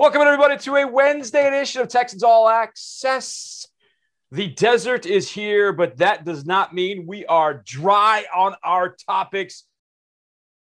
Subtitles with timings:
[0.00, 3.66] Welcome, everybody, to a Wednesday edition of Texans All Access.
[4.30, 9.64] The desert is here, but that does not mean we are dry on our topics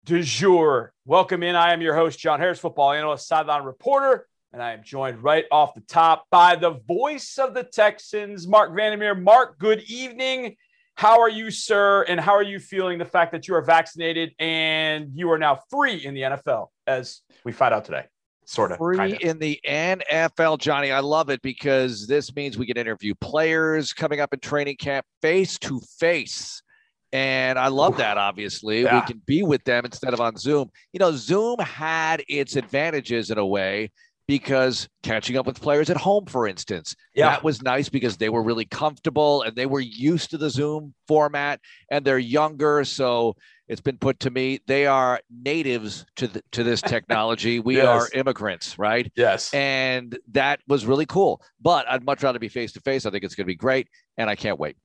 [0.06, 0.92] du jour.
[1.06, 1.56] Welcome in.
[1.56, 5.46] I am your host, John Harris, football analyst, sideline reporter, and I am joined right
[5.52, 9.14] off the top by the voice of the Texans, Marc Vandermeer.
[9.14, 10.56] Marc, good evening.
[10.96, 12.02] How are you, sir?
[12.08, 15.60] And how are you feeling the fact that you are vaccinated and you are now
[15.70, 18.06] free in the NFL, as we find out today?
[18.48, 18.78] Sort of.
[18.78, 19.28] Free kinda.
[19.28, 20.90] in the NFL, Johnny.
[20.90, 25.06] I love it because this means we can interview players coming up in training camp
[25.22, 26.64] face to face.
[27.12, 28.84] And I love that, obviously.
[28.84, 29.02] Yeah.
[29.02, 30.70] We can be with them instead of on Zoom.
[30.94, 33.92] You know, Zoom had its advantages in a way
[34.28, 37.30] because catching up with players at home, for instance, Yeah.
[37.30, 40.94] that was nice because they were really comfortable and they were used to the Zoom
[41.08, 42.84] format and they're younger.
[42.84, 43.36] So
[43.70, 47.60] it's been put to me, they are natives to, the, to this technology.
[47.62, 47.86] We Yes.
[47.88, 49.10] are immigrants, right?
[49.16, 49.54] Yes.
[49.54, 51.42] And that was really cool.
[51.62, 53.06] But I'd much rather be face to face.
[53.06, 53.88] I think it's going to be great.
[54.18, 54.76] And I can't wait.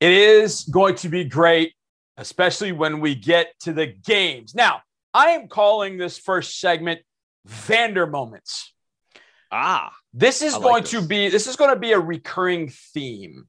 [0.00, 1.74] It is going to be great,
[2.16, 4.54] especially when we get to the games.
[4.54, 4.80] Now,
[5.14, 7.00] I am calling this first segment
[7.46, 8.72] Vander Moments.
[9.52, 10.90] Ah, This is I like going this.
[10.92, 13.46] to be this is going to be a recurring theme.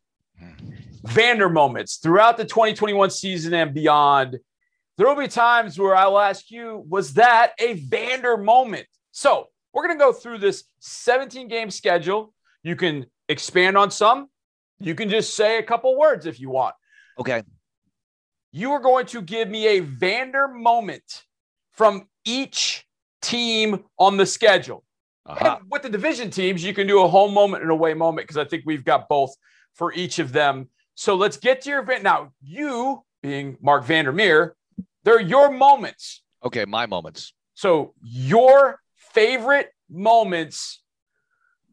[1.06, 4.38] Vander moments throughout the 2021 season and beyond.
[4.98, 8.86] There will be times where I will ask you, was that a Vander moment?
[9.12, 12.34] So we're going to go through this 17 game schedule.
[12.64, 14.28] You can expand on some.
[14.80, 16.76] You can just say a couple words if you want.
[17.20, 17.44] okay.
[18.54, 21.24] You are going to give me a Vander moment
[21.72, 22.86] from each
[23.22, 24.84] team on the schedule.
[25.26, 28.38] And with the division teams, you can do a home moment and away moment because
[28.38, 29.36] I think we've got both
[29.76, 30.70] for each of them.
[30.96, 32.04] So let's get to your event.
[32.04, 34.56] Now, you being Marc Vandermeer,
[35.04, 36.24] they're your moments.
[36.44, 36.66] Okay.
[36.66, 37.34] My moments.
[37.54, 40.82] So your favorite moments,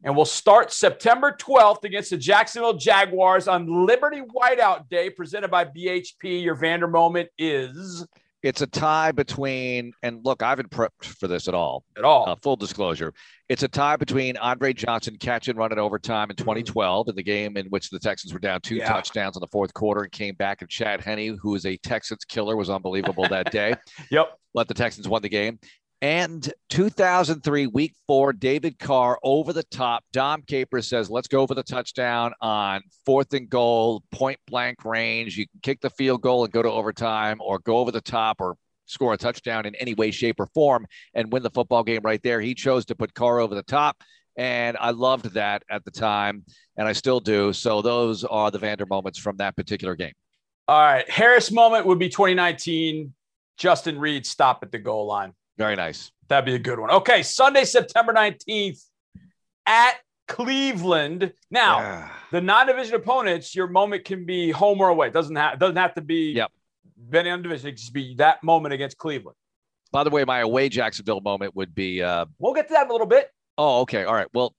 [0.03, 5.65] and we'll start September 12th against the Jacksonville Jaguars on Liberty Whiteout Day, presented by
[5.65, 6.43] BHP.
[6.43, 8.05] Your Vander moment is
[8.41, 11.83] It's a tie between, and look, I haven't prepped for this at all.
[11.97, 12.29] at all.
[12.29, 13.13] Uh, full disclosure,
[13.49, 17.23] it's a tie between Andre Johnson catch and run in overtime in 2012 in the
[17.23, 18.87] game in which the Texans were down two Yeah.
[18.87, 20.61] touchdowns in the fourth quarter and came back.
[20.61, 23.73] And Chad Henne, who is a Texans killer, was unbelievable that day.
[24.11, 24.37] Yep.
[24.53, 25.59] But the Texans won the game.
[26.01, 30.05] And 2003, week four, David Carr over the top.
[30.13, 35.37] Dom Capers says, let's go for the touchdown on fourth and goal, point blank range.
[35.37, 38.37] You can kick the field goal and go to overtime or go over the top
[38.39, 38.55] or
[38.85, 42.23] score a touchdown in any way, shape, or form and win the football game right
[42.23, 42.39] there.
[42.39, 44.01] He chose to put Carr over the top.
[44.37, 46.45] And I loved that at the time,
[46.77, 47.51] and I still do.
[47.51, 50.13] So those are the Vander moments from that particular game.
[50.69, 51.09] All right.
[51.09, 53.13] Harris moment would be 2019.
[53.57, 55.33] Justin Reid stop at the goal line.
[55.59, 56.11] Very nice.
[56.29, 56.89] That'd be a good one.
[56.89, 58.81] Okay, Sunday, September 19th
[59.67, 59.95] at
[60.27, 61.33] Cleveland.
[61.51, 62.09] Now, Yeah.
[62.31, 65.07] the non-division opponents, your moment can be home or away.
[65.07, 66.51] It doesn't have doesn't have to be Yep.
[67.05, 67.69] depending on division.
[67.69, 69.35] It just be that moment against Cleveland.
[69.91, 72.89] By the way, my away Jacksonville moment would be uh, We'll get to that in
[72.89, 73.29] a little bit.
[73.57, 74.05] Oh, okay.
[74.05, 74.27] All right.
[74.33, 74.55] Well,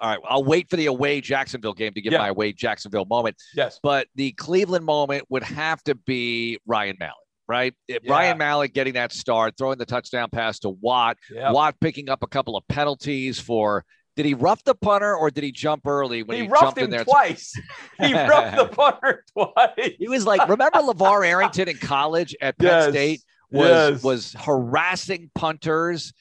[0.00, 0.18] all right.
[0.28, 2.18] I'll wait for the away Jacksonville game to give Yeah.
[2.20, 3.36] my away Jacksonville moment.
[3.54, 3.78] Yes.
[3.82, 7.14] But the Cleveland moment would have to be Ryan Mallett,
[7.50, 7.74] right?
[7.88, 8.12] If Yeah.
[8.12, 11.50] Ryan Mallett getting that start, throwing the touchdown pass to Watt, Yeah.
[11.50, 13.84] Watt picking up a couple of penalties for.
[14.16, 16.78] Did he rough the punter or did he jump early when He, he, roughed jumped
[16.78, 17.04] him in there?
[17.04, 17.54] twice.
[18.00, 19.92] he roughed the punter twice.
[19.98, 22.88] He was like, remember LaVar Arrington in college at Penn Yes.
[22.90, 24.02] State was Yes.
[24.02, 26.12] was harassing punters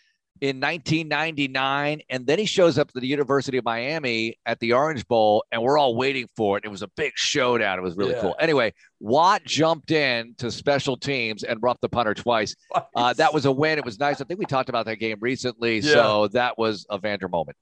[0.42, 5.08] in 1999, and then he shows up to the University of Miami at the Orange
[5.08, 6.64] Bowl, and we're all waiting for it.
[6.66, 7.78] It was a big showdown.
[7.78, 8.22] It was really Yeah.
[8.22, 8.36] cool.
[8.40, 12.56] Anyway, Watt jumped in to special teams and roughed the punter twice.
[12.96, 13.78] Uh, that was a win.
[13.78, 14.22] It was nice.
[14.22, 15.94] I think we talked about that game recently, Yeah.
[15.94, 17.58] so that was a Vander moment.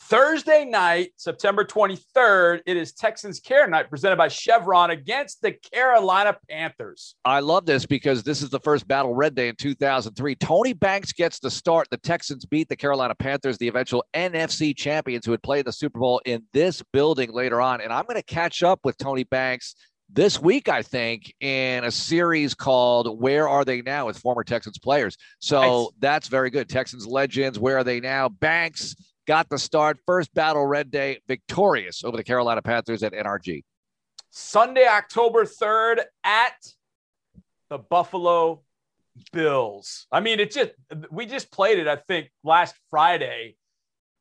[0.00, 6.36] Thursday night, September 23rd, it is Texans Care Night presented by Chevron against the Carolina
[6.48, 7.14] Panthers.
[7.24, 10.34] I love this because this is the first Battle Red Day in 2003.
[10.36, 11.86] Tony Banks gets the start.
[11.90, 16.00] The Texans beat the Carolina Panthers, the eventual NFC champions who would play the Super
[16.00, 17.80] Bowl in this building later on.
[17.80, 19.74] And I'm going to catch up with Tony Banks
[20.12, 24.78] this week, I think, in a series called Where Are They Now with former Texans
[24.78, 25.16] players.
[25.38, 25.88] So Nice.
[26.00, 26.68] that's very good.
[26.68, 28.28] Texans legends, where are they now?
[28.28, 29.98] Banks got the start.
[30.06, 33.62] First Battle Red Day, victorious over the Carolina Panthers at NRG.
[34.30, 36.54] Sunday, October 3rd at
[37.68, 38.62] the Buffalo
[39.32, 40.06] Bills.
[40.12, 40.70] I mean, it just
[41.10, 43.56] we just played it, I think, last Friday.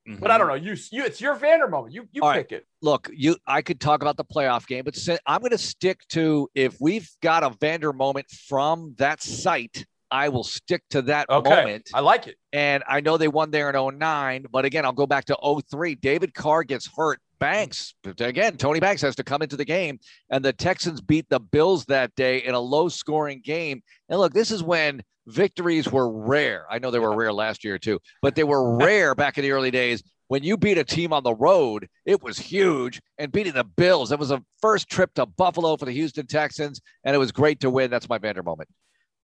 [0.05, 0.39] But I mm-hmm.
[0.39, 0.71] don't know.
[0.71, 1.93] You you it's your Vander moment.
[1.93, 2.65] You you All pick it.
[2.81, 4.97] look, you I could talk about the playoff game, but
[5.27, 10.29] I'm going to stick to if we've got a Vander moment from that site, I
[10.29, 11.49] will stick to that Okay.
[11.49, 11.89] moment.
[11.93, 12.35] I like it.
[12.51, 15.37] And I know they won there in 09, but again, I'll go back to
[15.69, 15.95] 03.
[15.95, 17.19] David Carr gets hurt.
[17.39, 19.97] Banks, again, Tony Banks has to come into the game,
[20.29, 23.81] and the Texans beat the Bills that day in a low scoring game.
[24.09, 26.65] And look, this is when victories were rare.
[26.69, 29.51] I know they were rare last year too, but they were rare back in the
[29.51, 30.03] early days.
[30.27, 33.01] When you beat a team on the road, it was huge.
[33.17, 36.81] And beating the Bills, it was a first trip to Buffalo for the Houston Texans,
[37.05, 37.89] and it was great to win.
[37.89, 38.67] That's my Vander moment.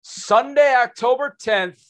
[0.01, 1.81] Sunday, October 10th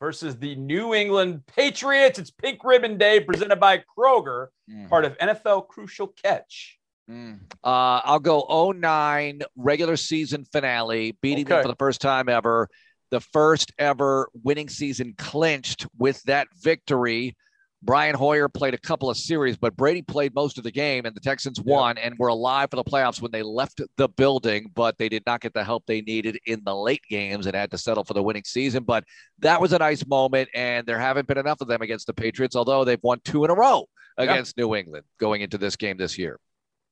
[0.00, 2.18] versus the New England Patriots.
[2.18, 4.48] It's Pink Ribbon Day presented by Kroger,
[4.88, 6.78] part of NFL Crucial Catch.
[7.10, 7.40] Mm.
[7.62, 12.68] Uh, I'll go 09 regular season finale, beating them for the first time ever.
[13.10, 17.36] The first ever winning season clinched with that victory.
[17.82, 21.16] Brian Hoyer played a couple of series, but Brady played most of the game, and
[21.16, 24.98] the Texans won and were alive for the playoffs when they left the building, but
[24.98, 27.78] they did not get the help they needed in the late games and had to
[27.78, 28.84] settle for the winning season.
[28.84, 29.04] But
[29.38, 32.54] that was a nice moment, and there haven't been enough of them against the Patriots,
[32.54, 33.88] although they've won two in a row
[34.18, 34.24] Yeah.
[34.24, 36.38] against New England going into this game this year.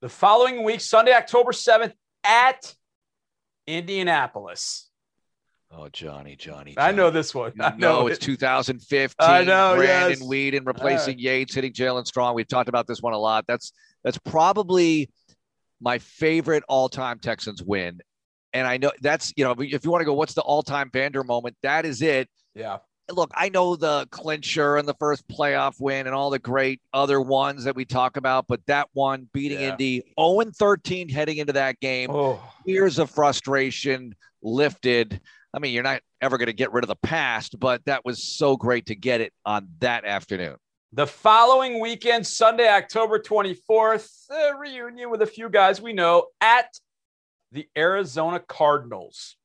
[0.01, 1.93] The following week, Sunday, October 7th
[2.25, 2.75] at
[3.67, 4.88] Indianapolis.
[5.71, 6.75] Oh, Johnny, Johnny.
[6.79, 7.53] I know this one.
[7.61, 8.23] I know know it's it.
[8.23, 9.15] 2015.
[9.19, 10.29] I know, Brandon yes.
[10.29, 12.35] Weeden replacing Yates, hitting Jaelen Strong.
[12.35, 13.45] We've talked about this one a lot.
[13.47, 13.73] That's
[14.03, 15.11] that's probably
[15.81, 18.01] my favorite all-time Texans win.
[18.55, 21.23] And I know that's you know if you want to go, what's the all-time Vander
[21.23, 21.57] moment?
[21.63, 22.29] That is it.
[22.55, 22.79] Yeah.
[23.11, 27.21] Look, I know the clincher and the first playoff win and all the great other
[27.23, 29.71] ones that we talk about, but that one beating Yeah.
[29.71, 35.21] Indy 0 13 heading into that game Oh, years of frustration lifted.
[35.55, 38.23] I mean, you're not ever going to get rid of the past, but that was
[38.23, 40.57] so great to get it on that afternoon.
[40.93, 46.67] the following weekend, Sunday, October 24th, a reunion with a few guys we know at
[47.53, 49.37] the Arizona Cardinals.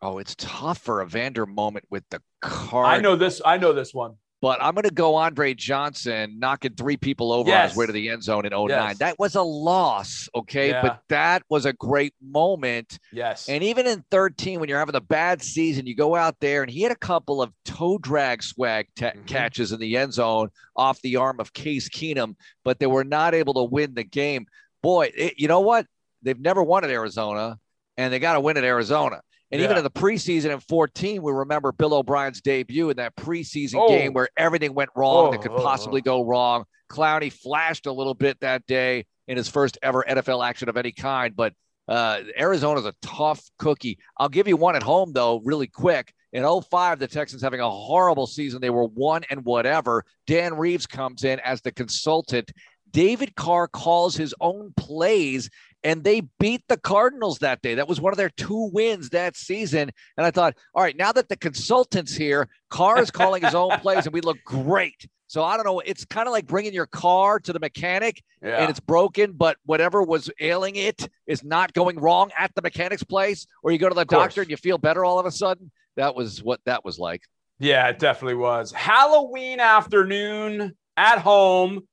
[0.00, 2.86] Oh, it's tough for a Vander moment with the card.
[2.86, 3.40] I know this.
[3.44, 4.14] I know this one.
[4.40, 7.70] But I'm going to go Andre Johnson knocking three people over on Yes.
[7.70, 8.68] his way to the end zone in 09.
[8.90, 8.98] Yes.
[8.98, 10.70] That was a loss, okay?
[10.70, 10.82] Yeah.
[10.82, 12.98] But that was a great moment.
[13.12, 13.48] Yes.
[13.48, 16.70] And even in 13, when you're having a bad season, you go out there and
[16.70, 19.26] he had a couple of toe drag swag ta- Mhm.
[19.26, 22.34] catches in the end zone off the arm of Case Keenum,
[22.64, 24.46] but they were not able to win the game.
[24.82, 25.86] Boy, it, you know what?
[26.22, 27.58] They've never won at Arizona,
[27.96, 29.20] and they got to win at Arizona.
[29.50, 33.76] And even in the preseason in 14, we remember Bill O'Brien's debut in that preseason
[33.80, 33.88] Oh.
[33.88, 36.64] game where everything went wrong Oh, that could oh, possibly go wrong.
[36.90, 40.92] Clowney flashed a little bit that day in his first ever NFL action of any
[40.92, 41.54] kind, but
[41.86, 43.98] uh, Arizona's a tough cookie.
[44.18, 46.12] I'll give you one at home, though, really quick.
[46.34, 48.60] In 05, the Texans having a horrible season.
[48.60, 50.04] They were one and whatever.
[50.26, 52.52] Dan Reeves comes in as the consultant.
[52.90, 55.48] David Carr calls his own plays,
[55.84, 57.74] and they beat the Cardinals that day.
[57.74, 59.90] That was one of their two wins that season.
[60.16, 63.78] And I thought, all right, now that the consultant's here, Carr is calling his own
[63.80, 65.06] plays, and we look great.
[65.28, 65.80] So I don't know.
[65.80, 68.62] It's kind of like bringing your car to the mechanic yeah.
[68.62, 73.04] and it's broken, but whatever was ailing it is not going wrong at the mechanic's
[73.04, 75.70] place, or you go to the doctor and you feel better all of a sudden.
[75.96, 77.22] That was what that was like.
[77.58, 78.72] Yeah, it definitely was.
[78.72, 81.86] Halloween afternoon at home.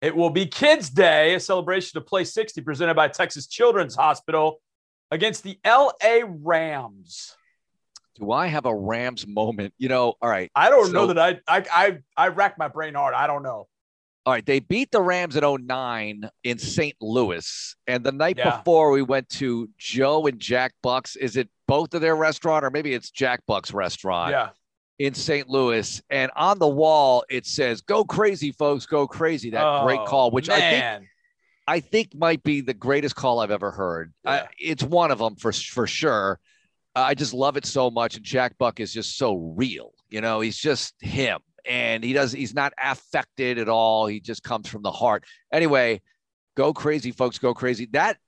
[0.00, 4.60] It will be Kids Day, a celebration of Play 60 presented by Texas Children's Hospital
[5.10, 7.34] against the LA Rams.
[8.18, 9.74] Do I have a Rams moment?
[9.78, 10.50] You know, all right.
[10.54, 13.14] I don't So- know that I, I I I racked my brain hard.
[13.14, 13.66] I don't know.
[14.26, 16.94] All right, they beat the Rams at 09 in St.
[17.00, 17.74] Louis.
[17.86, 18.58] And the night Yeah.
[18.58, 21.16] before we went to Joe and Jack Buck's.
[21.16, 24.50] Is it both of their restaurant or maybe it's Jack Buck's restaurant Yeah.
[25.00, 25.48] In St.
[25.48, 26.00] Louis?
[26.10, 29.50] And on the wall it says, Go crazy, folks, go crazy.
[29.50, 31.06] That great Oh, call, which I think.
[31.66, 34.12] I think might be the greatest call I've ever heard.
[34.24, 34.30] Yeah.
[34.30, 36.38] I, it's one of them for for sure.
[36.94, 39.92] I just love it so much, and Jack Buck is just so real.
[40.10, 42.32] You know, he's just him, and he does.
[42.32, 44.06] He's not affected at all.
[44.06, 45.24] He just comes from the heart.
[45.52, 46.02] Anyway,
[46.56, 47.86] go crazy, folks, go crazy.
[47.92, 48.18] That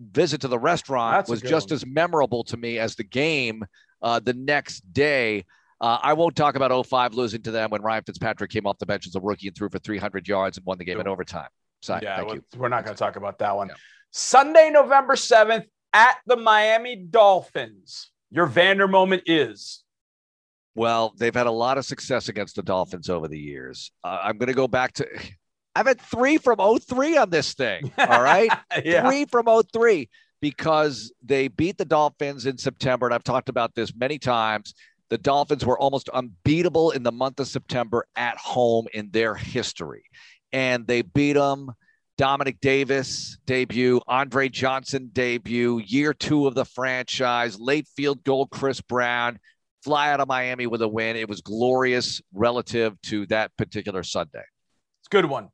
[0.00, 1.74] visit to the restaurant That's was just one.
[1.76, 3.64] as memorable to me as the game
[4.02, 5.44] uh, the next day.
[5.80, 8.86] Uh, I won't talk about 05 losing to them when Ryan Fitzpatrick came off the
[8.86, 11.48] bench as a rookie and threw for 300 yards and won the game in overtime.
[11.82, 12.42] Sorry, yeah, thank we're, you.
[12.56, 13.68] we're not going to talk about that one.
[13.68, 13.74] Yeah.
[14.10, 18.10] Sunday, November 7th at the Miami Dolphins.
[18.30, 19.84] Your Vander moment is.
[20.74, 23.90] Well, they've had a lot of success against the Dolphins over the years.
[24.04, 25.08] Uh, I'm going to go back to.
[25.74, 27.92] I've had three from 03 on this thing.
[27.98, 28.50] All right.
[28.84, 29.06] yeah.
[29.06, 30.08] Three from 03
[30.40, 33.06] because they beat the Dolphins in September.
[33.06, 34.74] And I've talked about this many times.
[35.10, 40.04] The Dolphins were almost unbeatable in the month of September at home in their history.
[40.52, 41.72] And they beat them
[42.18, 48.80] Domanick Davis debut, Andre Johnson debut, year two of the franchise, late field goal, Chris
[48.80, 49.38] Brown,
[49.84, 51.16] fly out of Miami with a win.
[51.16, 54.42] It was glorious relative to that particular Sunday.
[55.00, 55.50] It's a good one.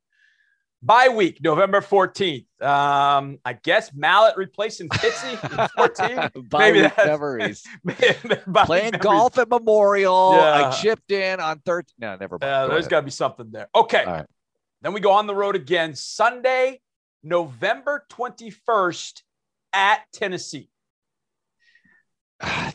[0.85, 2.45] Bye week, November 14th.
[2.61, 5.69] Um, I guess Mallett replacing Fitzy
[6.35, 6.43] 14.
[6.59, 7.63] maybe that's memories.
[7.87, 8.91] Playing memories.
[9.01, 10.33] golf at Memorial.
[10.35, 10.67] Yeah.
[10.67, 11.95] I chipped in on 13.
[11.97, 12.43] No, never mind.
[12.53, 13.67] Uh, there's got to be something there.
[13.73, 14.23] Okay.
[14.83, 16.81] Then we go on the road again Sunday,
[17.23, 19.23] November 21st
[19.73, 20.69] at Tennessee.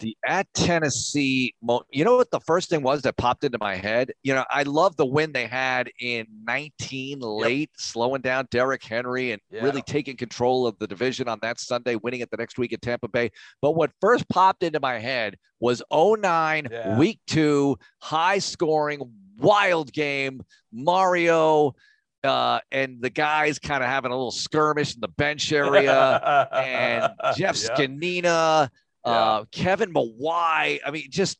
[0.00, 1.54] The at Tennessee,
[1.90, 4.12] you know what the first thing was that popped into my head?
[4.22, 7.68] You know, I love the win they had in 19 late, yep.
[7.76, 9.62] slowing down Derrick Henry and yeah.
[9.62, 12.82] really taking control of the division on that Sunday, winning it the next week at
[12.82, 13.30] Tampa Bay.
[13.60, 16.96] But what first popped into my head was 09, yeah.
[16.96, 19.00] week two, high scoring,
[19.38, 20.42] wild game.
[20.72, 21.74] Mario,
[22.22, 27.12] uh, and the guys kind of having a little skirmish in the bench area, and
[27.36, 27.76] Jeff yeah.
[27.76, 28.70] Zgonina,
[29.04, 29.12] yeah.
[29.12, 30.80] Uh, Kevin Mawae.
[30.84, 31.38] I mean, just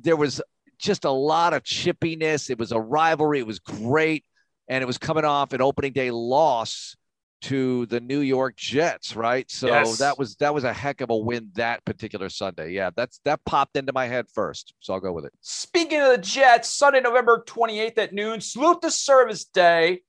[0.00, 0.40] there was
[0.78, 2.50] just a lot of chippiness.
[2.50, 3.40] It was a rivalry.
[3.40, 4.24] It was great,
[4.68, 6.96] and it was coming off an opening day loss
[7.42, 9.50] to the New York Jets, right?
[9.50, 9.98] So yes.
[9.98, 12.72] that was that was a heck of a win that particular Sunday.
[12.72, 14.74] Yeah, that's that popped into my head first.
[14.80, 15.32] So I'll go with it.
[15.40, 20.02] Speaking of the Jets, Sunday, November 28th at noon, salute to service day,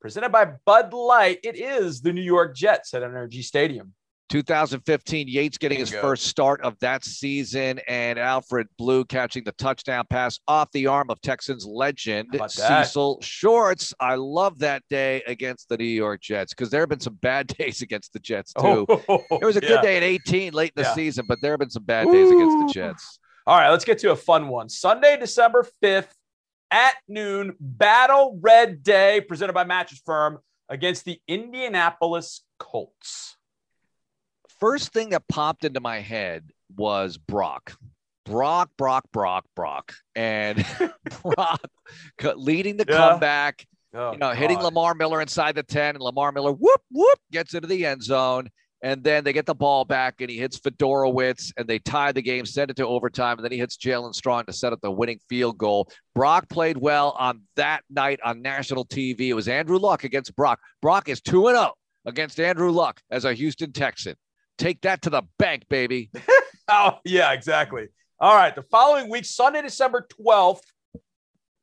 [0.00, 1.40] presented by Bud Light.
[1.42, 3.94] It is the New York Jets at NRG Stadium.
[4.28, 10.04] 2015, Yates getting his first start of that season, and Alfred Blue catching the touchdown
[10.08, 13.94] pass off the arm of Texans legend Cecil Shorts.
[14.00, 17.46] I love that day against the New York Jets because there have been some bad
[17.58, 19.02] days against the Jets oh, too.
[19.08, 19.68] Oh, it was a yeah.
[19.68, 20.94] good day at 18 late in the yeah.
[20.94, 22.36] season, but there have been some bad days Ooh.
[22.36, 23.18] against the Jets.
[23.46, 24.68] All right, let's get to a fun one.
[24.68, 26.08] Sunday, December 5th
[26.70, 33.35] at noon, Battle Red Day presented by Mattress Firm against the Indianapolis Colts
[34.60, 37.76] first thing that popped into my head was Brock.
[38.24, 40.64] Brock, Brock, Brock, Brock, and
[41.22, 41.60] Brock
[42.34, 42.96] leading the yeah.
[42.96, 43.66] comeback.
[43.94, 44.36] Oh, you know, God.
[44.36, 48.02] hitting Lamar Miller inside the 10, and Lamar Miller whoop, whoop, gets into the end
[48.02, 48.50] zone.
[48.82, 52.20] And then they get the ball back, and he hits Fiedorowicz, and they tie the
[52.20, 54.90] game, send it to overtime, and then he hits Jaelen Strong to set up the
[54.90, 55.88] winning field goal.
[56.14, 59.28] Brock played well on that night on national TV.
[59.28, 60.60] It was Andrew Luck against Brock.
[60.82, 61.72] Brock is 2 0
[62.04, 64.14] against Andrew Luck as a Houston Texan.
[64.58, 66.10] Take that to the bank, baby.
[66.68, 67.88] oh, yeah, exactly.
[68.18, 68.54] All right.
[68.54, 70.62] The following week, Sunday, December 12th,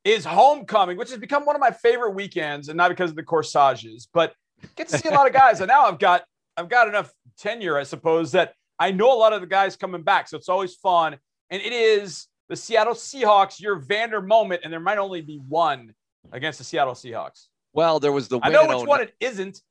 [0.03, 3.23] is homecoming, which has become one of my favorite weekends, and not because of the
[3.23, 4.33] corsages, but
[4.75, 5.59] get to see a lot of guys.
[5.61, 6.23] and now I've got
[6.57, 10.03] I've got enough tenure, I suppose, that I know a lot of the guys coming
[10.03, 10.27] back.
[10.27, 11.17] So it's always fun.
[11.49, 15.93] And it is the Seattle Seahawks, your Vander moment, and there might only be one
[16.31, 17.47] against the Seattle Seahawks.
[17.73, 19.61] Well, there was the I know which one it isn't.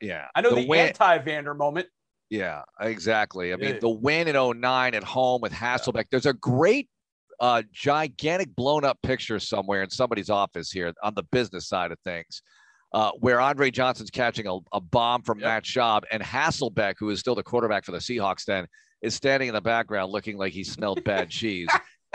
[0.00, 0.26] Yeah.
[0.34, 1.86] I know the, the anti Vander moment.
[2.32, 3.52] Yeah, exactly.
[3.52, 6.06] I mean, the win in 09 at home with Hasselbeck.
[6.10, 6.88] There's a great,
[7.40, 11.98] uh, gigantic blown up picture somewhere in somebody's office here on the business side of
[12.06, 12.40] things.
[12.94, 15.46] Uh, where Andre Johnson's catching a, a bomb from yep.
[15.46, 18.66] Matt Schaub, and Hasselbeck, who is still the quarterback for the Seahawks, then
[19.02, 21.68] is standing in the background looking like he smelled bad cheese.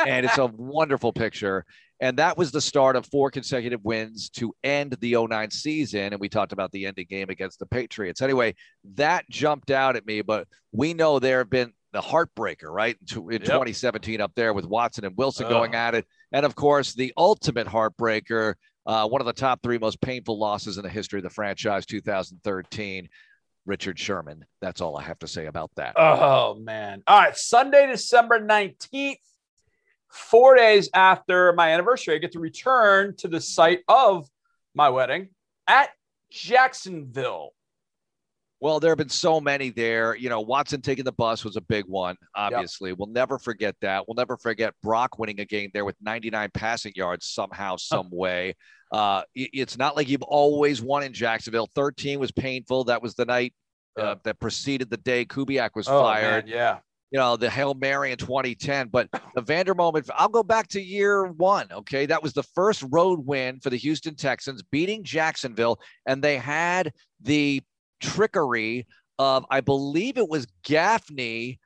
[0.03, 1.63] And it's a wonderful picture.
[1.99, 6.13] And that was the start of four consecutive wins to end the 09 season.
[6.13, 8.21] And we talked about the ending game against the Patriots.
[8.21, 8.55] Anyway,
[8.95, 12.97] that jumped out at me, but we know there have been the heartbreaker, right?
[13.15, 13.43] In, yep.
[13.43, 16.05] 2017 up there with Watson and Wilson going at it.
[16.31, 18.53] And of course, the ultimate heartbreaker,
[18.85, 21.85] uh, one of the top three most painful losses in the history of the franchise,
[21.85, 23.09] 2013.
[23.65, 24.45] Richard Sherman.
[24.61, 25.93] That's all I have to say about that.
[25.97, 27.03] Oh, man.
[27.05, 27.35] All right.
[27.35, 29.17] Sunday, December 19th
[30.09, 34.29] four days after my anniversary, I get to return to the site of
[34.73, 35.29] my wedding
[35.67, 35.89] at
[36.31, 37.53] Jacksonville.
[38.59, 40.15] Well, there have been so many there.
[40.15, 42.89] You know, Watson taking the bus was a big one, obviously.
[42.89, 42.97] Yep.
[42.97, 44.07] We'll never forget that.
[44.07, 48.55] We'll never forget Brock winning a game there with 99 passing yards somehow, some way.
[48.91, 51.69] Uh, it's not like you've always won in Jacksonville.
[51.75, 52.85] 13 was painful.
[52.85, 53.53] That was the night
[53.95, 56.45] uh, that preceded the day Kubiak was oh, fired.
[56.45, 56.77] Man, yeah
[57.11, 58.89] you know, the Hail Mary in 2010.
[58.89, 61.67] But the Vander moment, I'll go back to year one.
[61.71, 62.05] Okay.
[62.05, 65.79] That was the first road win for the Houston Texans, beating Jacksonville.
[66.05, 67.61] And they had the
[68.01, 68.87] trickery
[69.19, 71.59] of, I believe it was Gaffney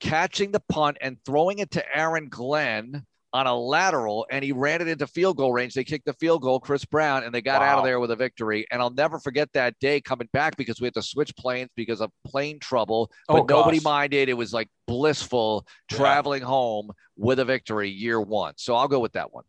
[0.00, 4.80] catching the punt and throwing it to Aaron Glenn on a lateral and he ran
[4.80, 5.74] it into field goal range.
[5.74, 7.66] They kicked the field goal, Chris Brown, and they got wow.
[7.66, 8.64] out of there with a victory.
[8.70, 12.00] And I'll never forget that day coming back because we had to switch planes because
[12.00, 13.10] of plane trouble.
[13.26, 14.28] But oh, nobody minded.
[14.28, 16.48] It was like blissful traveling yeah.
[16.48, 18.54] home with a victory year one.
[18.56, 19.44] So I'll go with that one.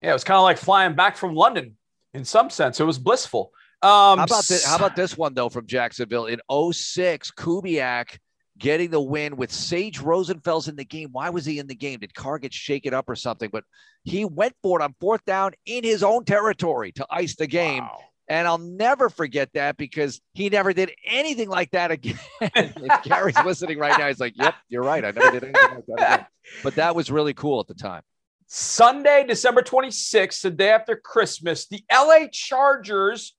[0.00, 1.76] Yeah, it was kind of like flying back from London
[2.14, 2.80] in some sense.
[2.80, 3.52] It was blissful.
[3.82, 4.64] Um, how about this?
[4.64, 8.18] How about this one though from Jacksonville in 06, Kubiak
[8.58, 11.10] getting the win with Sage Rosenfels in the game.
[11.12, 12.00] Why was he in the game?
[12.00, 13.50] Did Carr get shaken up or something?
[13.52, 13.64] But
[14.04, 17.84] he went for it on fourth down in his own territory to ice the game.
[17.84, 18.00] Wow.
[18.30, 22.18] And I'll never forget that because he never did anything like that again.
[22.42, 25.02] if Gary's listening right now, he's like, Yep, you're right.
[25.04, 26.26] I never did anything like that again.
[26.62, 28.02] But that was really cool at the time.
[28.46, 33.34] Sunday, December 26th, the day after Christmas, the LA Chargers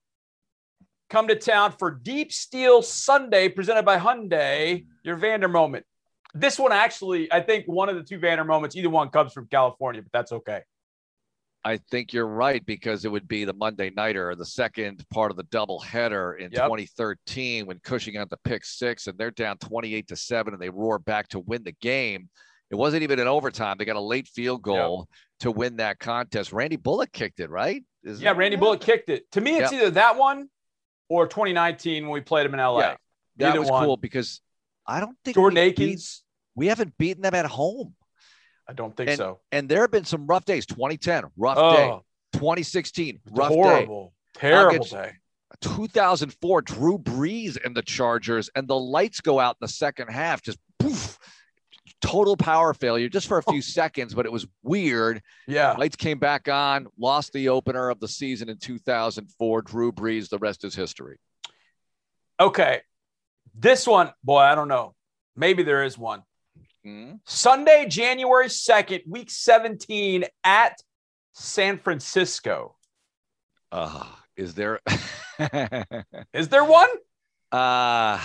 [1.09, 5.85] come to town for Deep Steel Sunday presented by Hyundai, your Vander moment.
[6.33, 9.47] This one actually, I think one of the two Vander moments, either one comes from
[9.47, 10.61] California, but that's okay.
[11.65, 15.37] I think you're right because it would be the Monday nighter, the second part of
[15.37, 16.65] the double header in yep.
[16.65, 20.69] 2013 when Cushing got the pick six and they're down 28 to seven and they
[20.69, 22.29] roar back to win the game.
[22.71, 23.75] It wasn't even an overtime.
[23.77, 25.17] They got a late field goal yep.
[25.41, 26.53] to win that contest.
[26.53, 27.83] Randy Bullock kicked it, right?
[28.03, 29.29] Is yeah, Randy Bullock kicked it.
[29.31, 29.81] To me, it's yep.
[29.81, 30.47] either that one
[31.09, 32.79] or 2019 when we played them in LA.
[32.79, 32.95] Yeah,
[33.37, 33.85] that either was one.
[33.85, 34.41] cool because
[34.87, 36.23] I don't think Jordan Akins.
[36.55, 37.95] we haven't beaten them at home.
[38.67, 39.39] I don't think and, so.
[39.51, 40.65] And there have been some rough days.
[40.65, 41.89] 2010, rough oh, day.
[42.33, 44.39] 2016, rough horrible, day.
[44.39, 45.13] Terrible day.
[45.61, 50.41] 2004, Drew Brees and the Chargers, and the lights go out in the second half.
[50.41, 51.18] Just poof,
[52.01, 55.21] total power failure just for a few seconds, but it was weird.
[55.47, 55.73] Yeah.
[55.73, 59.61] Lights came back on, lost the opener of the season in 2004.
[59.63, 61.17] Drew Brees, the rest is history.
[62.39, 62.81] Okay.
[63.53, 64.95] This one, boy, I don't know.
[65.35, 66.23] Maybe there is one.
[66.85, 67.15] Mm-hmm.
[67.25, 70.77] Sunday, January 2nd, week 17 at
[71.33, 72.75] San Francisco.
[73.71, 74.79] Uh, is there
[76.33, 76.89] is there one?
[77.51, 78.19] Uh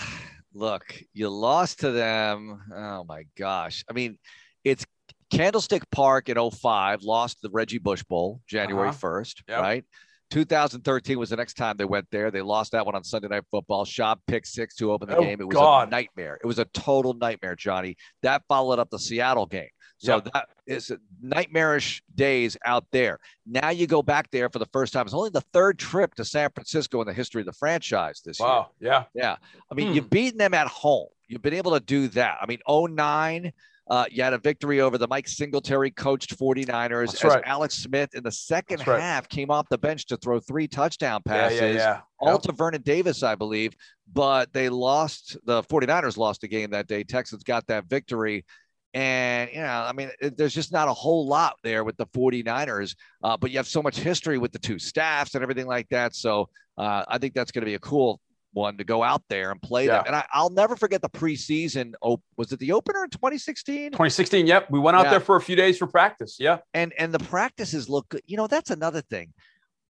[0.55, 2.61] look, you lost to them.
[2.75, 3.85] Oh my gosh.
[3.89, 4.19] I mean,
[4.63, 4.87] it's
[5.31, 8.99] Candlestick Park in 05, lost the Reggie Bush Bowl January uh-huh.
[8.99, 9.61] 1st, yep.
[9.61, 9.85] right?
[10.31, 12.31] 2013 was the next time they went there.
[12.31, 13.85] They lost that one on Sunday Night Football.
[13.85, 15.41] Schaub pick six to open the oh, game.
[15.41, 15.89] It was God.
[15.89, 16.39] a nightmare.
[16.43, 17.97] It was a total nightmare, Johnny.
[18.23, 19.69] That followed up the Seattle game.
[20.05, 20.25] So yep.
[20.35, 20.93] that is
[21.23, 23.19] nightmarish days out there.
[23.47, 25.07] Now you go back there for the first time.
[25.07, 28.39] It's only the third trip to San Francisco in the history of the franchise this
[28.39, 28.69] wow.
[28.81, 28.91] year.
[28.91, 29.07] Wow.
[29.15, 29.23] Yeah.
[29.23, 29.37] Yeah.
[29.71, 29.95] I mean, hmm.
[29.95, 31.09] you've beaten them at home.
[31.27, 32.37] You've been able to do that.
[32.43, 33.51] I mean, 09,
[33.89, 37.43] uh, you had a victory over the Mike Singletary coached 49ers That's as right.
[37.47, 39.29] Alex Smith in the second That's half right.
[39.29, 42.01] came off the bench to throw three touchdown passes, yeah, yeah, yeah.
[42.19, 42.43] all yep.
[42.43, 43.75] to Vernon Davis, I believe.
[44.13, 47.05] But they lost, the 49ers lost the game that day.
[47.05, 48.45] Texans got that victory.
[48.95, 52.07] And, you know, I mean, it, there's just not a whole lot there with the
[52.07, 55.89] 49ers, uh, but you have so much history with the two staffs and everything like
[55.89, 56.15] that.
[56.15, 58.21] So uh, I think that's going to be a cool
[58.53, 59.97] one to go out there and play yeah.
[59.97, 60.05] them.
[60.07, 61.95] And I, will never forget the preseason.
[62.03, 63.91] Oh, was it the opener in 2016?
[63.91, 64.47] 2016.
[64.47, 64.71] Yep.
[64.71, 65.11] We went out yeah.
[65.11, 66.37] there for a few days for practice.
[66.39, 66.59] Yeah.
[66.73, 68.23] And and the practices look good.
[68.27, 69.33] You know, that's another thing.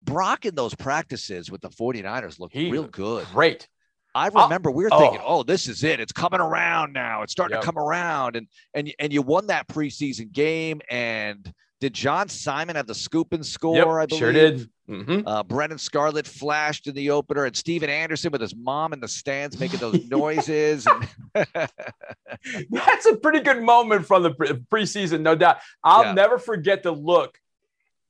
[0.02, 3.26] Brock in those practices with the 49ers looked he real good.
[3.34, 3.68] Great.
[4.16, 5.40] I remember we were thinking, oh.
[5.40, 5.44] oh.
[5.44, 6.00] this is it.
[6.00, 7.24] It's coming around now.
[7.24, 7.62] It's starting yep.
[7.62, 8.36] to come around.
[8.36, 11.52] And and and you won that preseason game and
[11.84, 13.76] did John Simon have the scoop and score?
[13.76, 14.20] Yep, I believe.
[14.20, 14.70] Sure did.
[14.90, 15.28] Mm-hmm.
[15.28, 19.08] Uh, Brennan Scarlett flashed in the opener, and Stephen Anderson with his mom in the
[19.10, 20.88] stands making those noises.
[21.34, 25.58] That's a pretty good moment from the pre- preseason, no doubt.
[25.84, 26.14] I'll yeah.
[26.14, 27.38] never forget the look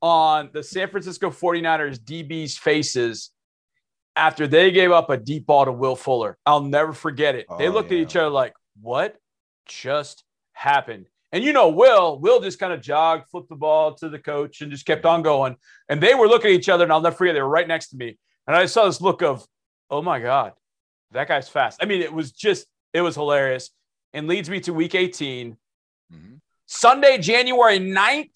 [0.00, 3.30] on the San Francisco 49ers DB's faces
[4.16, 6.38] after they gave up a deep ball to Will Fuller.
[6.46, 7.46] I'll never forget it.
[7.48, 7.98] Oh, they looked yeah.
[7.98, 9.16] at each other like, what
[9.66, 11.06] just happened?
[11.32, 14.60] And you know, Will, Will just kind of jogged, flipped the ball to the coach,
[14.60, 15.56] and just kept on going.
[15.88, 17.88] And they were looking at each other, and I'll never forget, they were right next
[17.88, 18.16] to me.
[18.46, 19.44] And I saw this look of,
[19.90, 20.52] oh my God,
[21.10, 21.82] that guy's fast.
[21.82, 23.70] I mean, it was just, it was hilarious.
[24.12, 25.56] And leads me to week 18.
[26.12, 26.34] Mm-hmm.
[26.66, 28.30] Sunday, January 9th,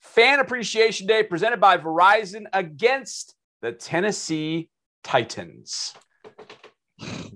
[0.00, 4.70] Fan Appreciation Day presented by Verizon against the Tennessee
[5.04, 5.94] Titans.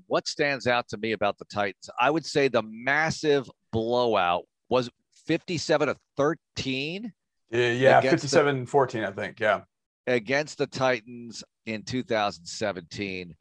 [0.07, 1.91] What stands out to me about the Titans?
[2.01, 4.91] I would say the massive blowout was
[5.27, 7.13] 57 to 13.
[7.51, 9.39] Yeah, yeah 57 the, 14, I think.
[9.39, 9.61] Yeah.
[10.07, 13.35] Against the Titans in 2017.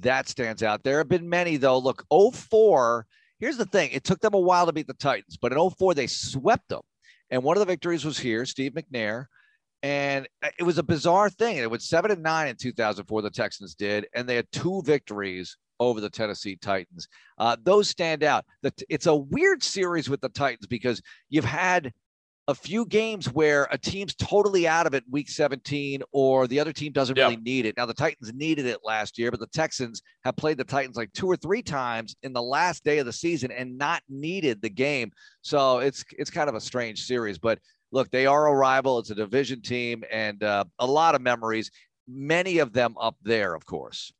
[0.00, 0.84] That stands out.
[0.84, 1.78] There have been many, though.
[1.78, 3.06] Look, 04,
[3.38, 5.94] here's the thing it took them a while to beat the Titans, but in 04,
[5.94, 6.82] they swept them.
[7.30, 9.26] And one of the victories was here, Steve McNair.
[9.82, 11.56] And it was a bizarre thing.
[11.56, 15.56] It was seven and nine in 2004, the Texans did, and they had two victories
[15.80, 17.08] over the Tennessee Titans.
[17.38, 18.44] Uh, those stand out.
[18.88, 21.92] It's a weird series with the Titans because you've had
[22.48, 26.72] a few games where a team's totally out of it week 17 or the other
[26.72, 27.76] team doesn't really need it.
[27.76, 31.12] Now the Titans needed it last year, but the Texans have played the Titans like
[31.12, 34.70] two or three times in the last day of the season and not needed the
[34.70, 35.12] game.
[35.42, 37.60] So it's it's kind of a strange series, but
[37.92, 38.98] look, they are a rival.
[38.98, 41.70] It's a division team and uh, a lot of memories.
[42.08, 44.12] many of them up there, of course.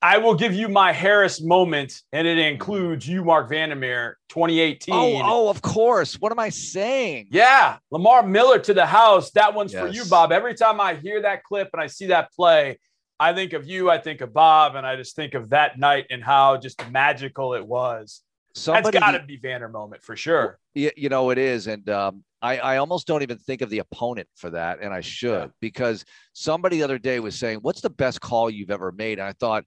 [0.00, 4.94] I will give you my Harris moment, and it includes you, Marc Vandermeer, 2018.
[4.94, 6.20] Oh, oh, of course.
[6.20, 7.28] What am I saying?
[7.30, 9.32] Yeah, Lamar Miller to the house.
[9.32, 9.82] That one's yes.
[9.82, 10.30] for you, Bob.
[10.30, 12.78] Every time I hear that clip and I see that play,
[13.18, 16.06] I think of you, I think of Bob, and I just think of that night
[16.10, 18.22] and how just magical it was.
[18.54, 20.60] Somebody, That's got to be Vander moment for sure.
[20.74, 23.80] You, you know it is, and um, I, I almost don't even think of the
[23.80, 25.46] opponent for that, and I should yeah.
[25.60, 29.26] because somebody the other day was saying, "What's the best call you've ever made?" And
[29.26, 29.64] I thought,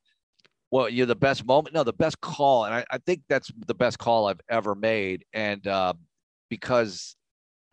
[0.71, 1.75] well, you're the best moment.
[1.75, 5.25] No, the best call, and I, I think that's the best call I've ever made,
[5.33, 5.93] and uh,
[6.49, 7.15] because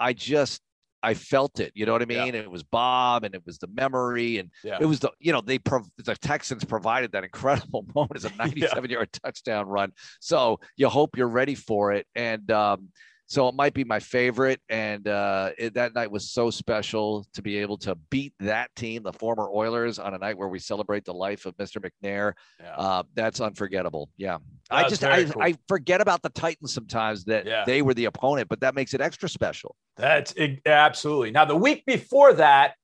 [0.01, 0.61] I just
[1.03, 1.73] I felt it.
[1.75, 2.35] You know what I mean?
[2.35, 2.41] Yeah.
[2.41, 4.79] It was Bob, and it was the memory, and yeah.
[4.81, 8.35] it was the you know they prov- the Texans provided that incredible moment as a
[8.39, 8.97] 97 yeah.
[8.97, 9.93] yard touchdown run.
[10.21, 12.89] So you hope you're ready for it, and um,
[13.29, 14.61] so it might be my favorite.
[14.71, 19.03] And uh, it, that night was so special to be able to beat that team,
[19.03, 21.79] the former Oilers, on a night where we celebrate the life of Mr.
[21.79, 22.33] McNair.
[22.59, 22.75] Yeah.
[22.75, 24.09] Uh, that's unforgettable.
[24.17, 24.39] Yeah.
[24.71, 25.43] I just I, cool.
[25.43, 27.65] I forget about the Titans sometimes that yeah.
[27.67, 29.77] they were the opponent, but that makes it extra special.
[29.99, 31.31] That's it, absolutely.
[31.31, 32.75] Now the week before that,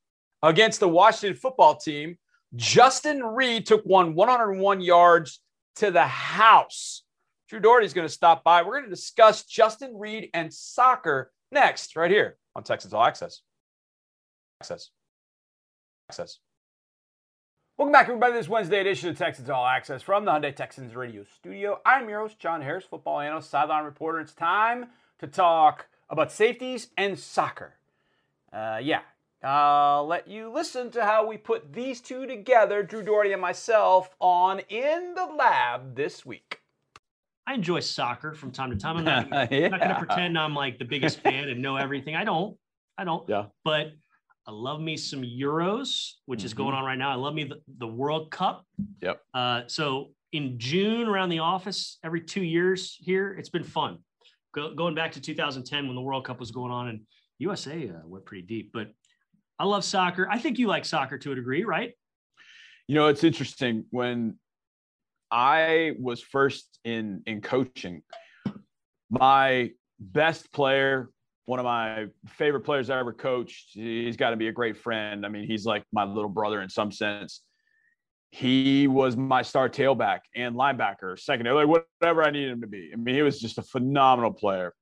[0.42, 2.18] against the Washington football team,
[2.54, 5.40] Justin Reid took one 101 yards
[5.76, 7.02] to the house.
[7.54, 8.62] Drew Dougherty is going to stop by.
[8.62, 13.42] We're going to discuss Justin Reid and soccer next, right here on Texans All Access.
[14.60, 14.90] Access.
[16.10, 16.38] Access.
[17.78, 18.32] Welcome back, everybody.
[18.32, 21.80] This Wednesday edition of Texans All Access from the Hyundai Texans Radio Studio.
[21.86, 24.18] I'm your host, John Harris, football analyst, sideline reporter.
[24.18, 24.86] It's time
[25.20, 27.74] to talk about safeties and soccer.
[28.52, 29.02] Uh, yeah,
[29.44, 34.10] I'll let you listen to how we put these two together, Drew Dougherty and myself,
[34.18, 36.62] on In the Lab this week.
[37.46, 38.96] I enjoy soccer from time to time.
[38.96, 39.68] I'm not, yeah.
[39.68, 42.16] not going to pretend I'm like the biggest fan and know everything.
[42.16, 42.57] I don't.
[42.96, 43.28] I don't.
[43.28, 43.46] Yeah.
[43.64, 43.92] But
[44.46, 46.46] I love me some Euros, which mm-hmm.
[46.46, 47.11] is going on right now.
[47.11, 48.64] I love me the, the World Cup.
[49.02, 49.20] Yep.
[49.33, 53.98] Uh, so in June around the office, every two years here, it's been fun.
[54.54, 57.00] Go, going back to 2010 when the World Cup was going on and
[57.38, 58.70] USA uh, went pretty deep.
[58.72, 58.88] But
[59.59, 60.28] I love soccer.
[60.30, 61.92] I think you like soccer to a degree, right?
[62.88, 64.38] You know, it's interesting when
[65.30, 68.02] I was first in in coaching.
[69.10, 71.10] My best player,
[71.46, 73.70] one of my favorite players I ever coached.
[73.72, 75.24] He's got to be a great friend.
[75.24, 77.42] I mean, he's like my little brother in some sense.
[78.30, 82.90] He was my star tailback and linebacker, secondary, like whatever I needed him to be.
[82.92, 84.74] I mean, he was just a phenomenal player,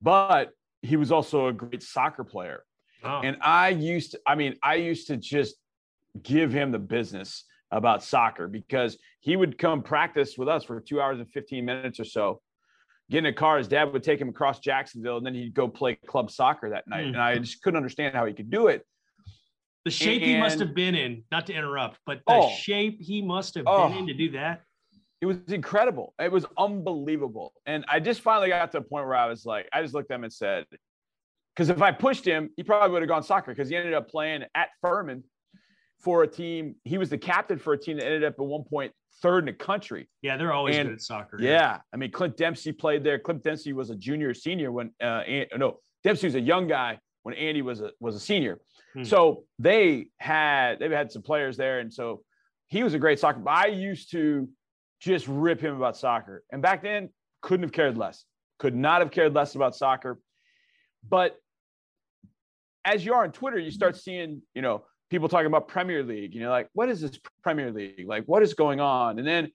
[0.00, 0.50] but
[0.82, 2.62] he was also a great soccer player.
[3.02, 3.20] Oh.
[3.24, 5.56] And I used to, I mean, I used to just
[6.22, 11.00] give him the business about soccer because he would come practice with us for two
[11.00, 12.40] hours and 15 minutes or so.
[13.10, 15.68] Get in a car, his dad would take him across Jacksonville, and then he'd go
[15.68, 17.06] play club soccer that night.
[17.06, 17.08] Mm.
[17.08, 18.86] And I just couldn't understand how he could do it.
[19.84, 23.00] The shape and, he must have been in, not to interrupt, but the oh, shape
[23.00, 24.62] he must have oh, been in to do that.
[25.20, 26.14] It was incredible.
[26.20, 27.52] It was unbelievable.
[27.66, 30.10] And I just finally got to a point where I was like, I just looked
[30.10, 30.66] at him and said,
[31.54, 34.08] because if I pushed him, he probably would have gone soccer because he ended up
[34.08, 35.22] playing at Furman
[36.02, 36.74] for a team.
[36.84, 39.46] He was the captain for a team that ended up at one point third in
[39.46, 40.08] the country.
[40.20, 41.38] Yeah, they're always and, good at soccer.
[41.40, 41.50] Yeah.
[41.50, 41.78] yeah.
[41.92, 43.18] I mean, Clint Dempsey played there.
[43.18, 45.22] Clint Dempsey was a junior, senior when uh,
[45.56, 48.58] no, Dempsey was a young guy when Andy was a was a senior.
[48.94, 49.04] Hmm.
[49.04, 52.22] So they had they've had some players there, and so
[52.68, 53.38] he was a great soccer.
[53.38, 54.48] But I used to
[55.00, 57.10] just rip him about soccer, and back then
[57.40, 58.24] couldn't have cared less.
[58.58, 60.20] Could not have cared less about soccer.
[61.08, 61.36] But
[62.84, 66.34] as you are on Twitter, you start seeing, you know, people talking about Premier League.
[66.34, 68.06] You know, like what is this Premier League?
[68.08, 69.18] Like what is going on?
[69.18, 69.52] And then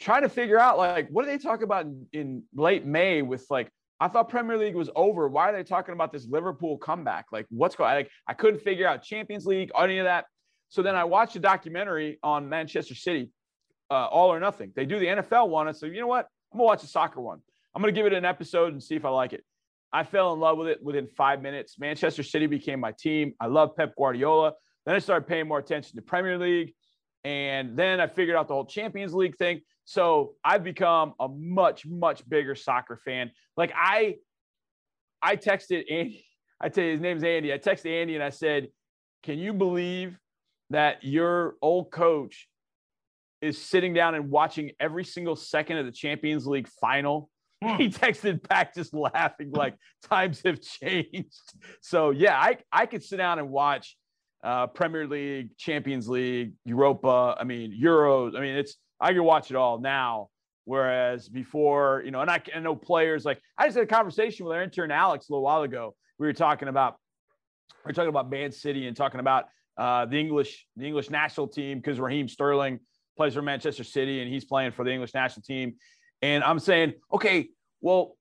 [0.00, 3.46] trying to figure out like what do they talk about in, in late May with
[3.50, 5.28] like I thought Premier League was over.
[5.28, 7.26] Why are they talking about this Liverpool comeback?
[7.30, 7.94] Like what's going?
[7.94, 10.24] Like I couldn't figure out Champions League, any of that.
[10.70, 13.30] So then I watched a documentary on Manchester City,
[13.90, 14.72] uh, All or Nothing.
[14.74, 16.26] They do the NFL one, so you know what?
[16.52, 17.40] I'm gonna watch the soccer one.
[17.74, 19.44] I'm gonna give it an episode and see if I like it.
[19.92, 21.78] I fell in love with it within five minutes.
[21.78, 23.34] Manchester City became my team.
[23.38, 24.54] I love Pep Guardiola.
[24.86, 26.74] Then I started paying more attention to Premier League.
[27.24, 29.60] And then I figured out the whole Champions League thing.
[29.84, 33.30] So I've become a much, much bigger soccer fan.
[33.56, 34.16] Like I
[35.22, 36.24] I texted Andy,
[36.60, 37.52] I tell you his name's Andy.
[37.52, 38.68] I texted Andy and I said,
[39.22, 40.18] Can you believe
[40.70, 42.48] that your old coach
[43.40, 47.30] is sitting down and watching every single second of the Champions League final?
[47.62, 47.76] Hmm.
[47.78, 49.76] He texted back just laughing, like
[50.10, 51.40] times have changed.
[51.80, 53.96] So yeah, I I could sit down and watch
[54.44, 57.34] uh, Premier League, Champions League, Europa.
[57.40, 58.36] I mean, Euros.
[58.36, 60.28] I mean, it's I can watch it all now.
[60.66, 64.46] Whereas before, you know, and I, I know players like I just had a conversation
[64.46, 65.94] with our intern Alex a little while ago.
[66.18, 66.96] We were talking about
[67.84, 71.48] we were talking about Man City and talking about uh, the English the English national
[71.48, 72.80] team because Raheem Sterling
[73.16, 75.74] plays for Manchester City and he's playing for the English national team.
[76.22, 77.48] And I'm saying, okay,
[77.80, 78.16] well,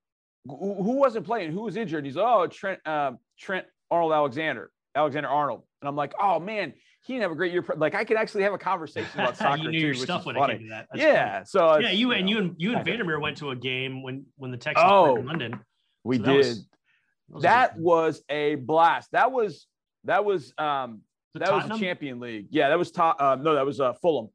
[0.45, 1.51] who wasn't playing?
[1.53, 2.05] Who was injured?
[2.05, 7.13] He's oh Trent uh, Trent Arnold Alexander Alexander Arnold, and I'm like, oh man, he
[7.13, 7.65] didn't have a great year.
[7.75, 10.35] Like I could actually have a conversation about soccer you knew too, your stuff when
[10.35, 10.53] funny.
[10.53, 10.87] it came to that.
[10.91, 11.45] That's yeah, funny.
[11.45, 14.51] so yeah, you, and you and you and Vandermeer went to a game when when
[14.51, 15.59] the Texans oh, in London.
[16.03, 16.45] We so did.
[16.45, 16.57] That
[17.29, 19.11] was, that was a blast.
[19.11, 19.67] That was
[20.03, 21.01] that was um
[21.33, 21.69] that Tottenham?
[21.71, 22.47] was a champion league.
[22.51, 23.17] Yeah, that was top.
[23.19, 24.29] Uh, no, that was uh, Fulham.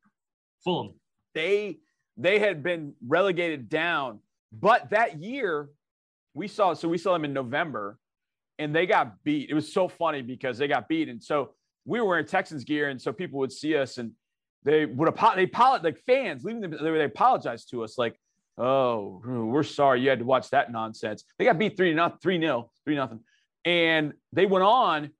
[0.64, 0.94] Fulham.
[1.34, 1.78] They
[2.16, 4.20] they had been relegated down,
[4.52, 5.68] but that year
[6.34, 6.74] we saw.
[6.74, 7.97] So we saw them in November,
[8.58, 9.50] and they got beat.
[9.50, 12.88] It was so funny because they got beat, and so we were wearing Texans gear,
[12.88, 14.12] and so people would see us and
[14.64, 15.36] they would apologize.
[15.36, 16.76] They apologize like fans leaving them.
[16.80, 18.18] They, apologized to us like,
[18.56, 22.38] "Oh, we're sorry you had to watch that nonsense." They got beat three not three
[22.38, 23.20] nil, three nothing,
[23.64, 25.10] and they went on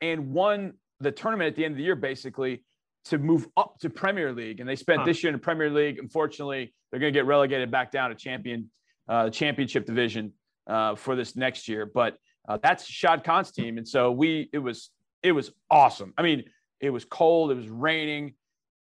[0.00, 2.64] and won the tournament at the end of the year, basically
[3.06, 4.60] to move up to Premier League.
[4.60, 5.06] And they spent huh.
[5.06, 5.98] this year in the Premier League.
[5.98, 8.70] Unfortunately, they're going to get relegated back down to champion,
[9.08, 10.32] uh, championship division
[10.66, 11.86] uh, for this next year.
[11.86, 12.16] But
[12.48, 14.90] uh, that's Shad Khan's team, and so we it was
[15.22, 16.12] it was awesome.
[16.18, 16.44] I mean,
[16.80, 18.34] it was cold, it was raining.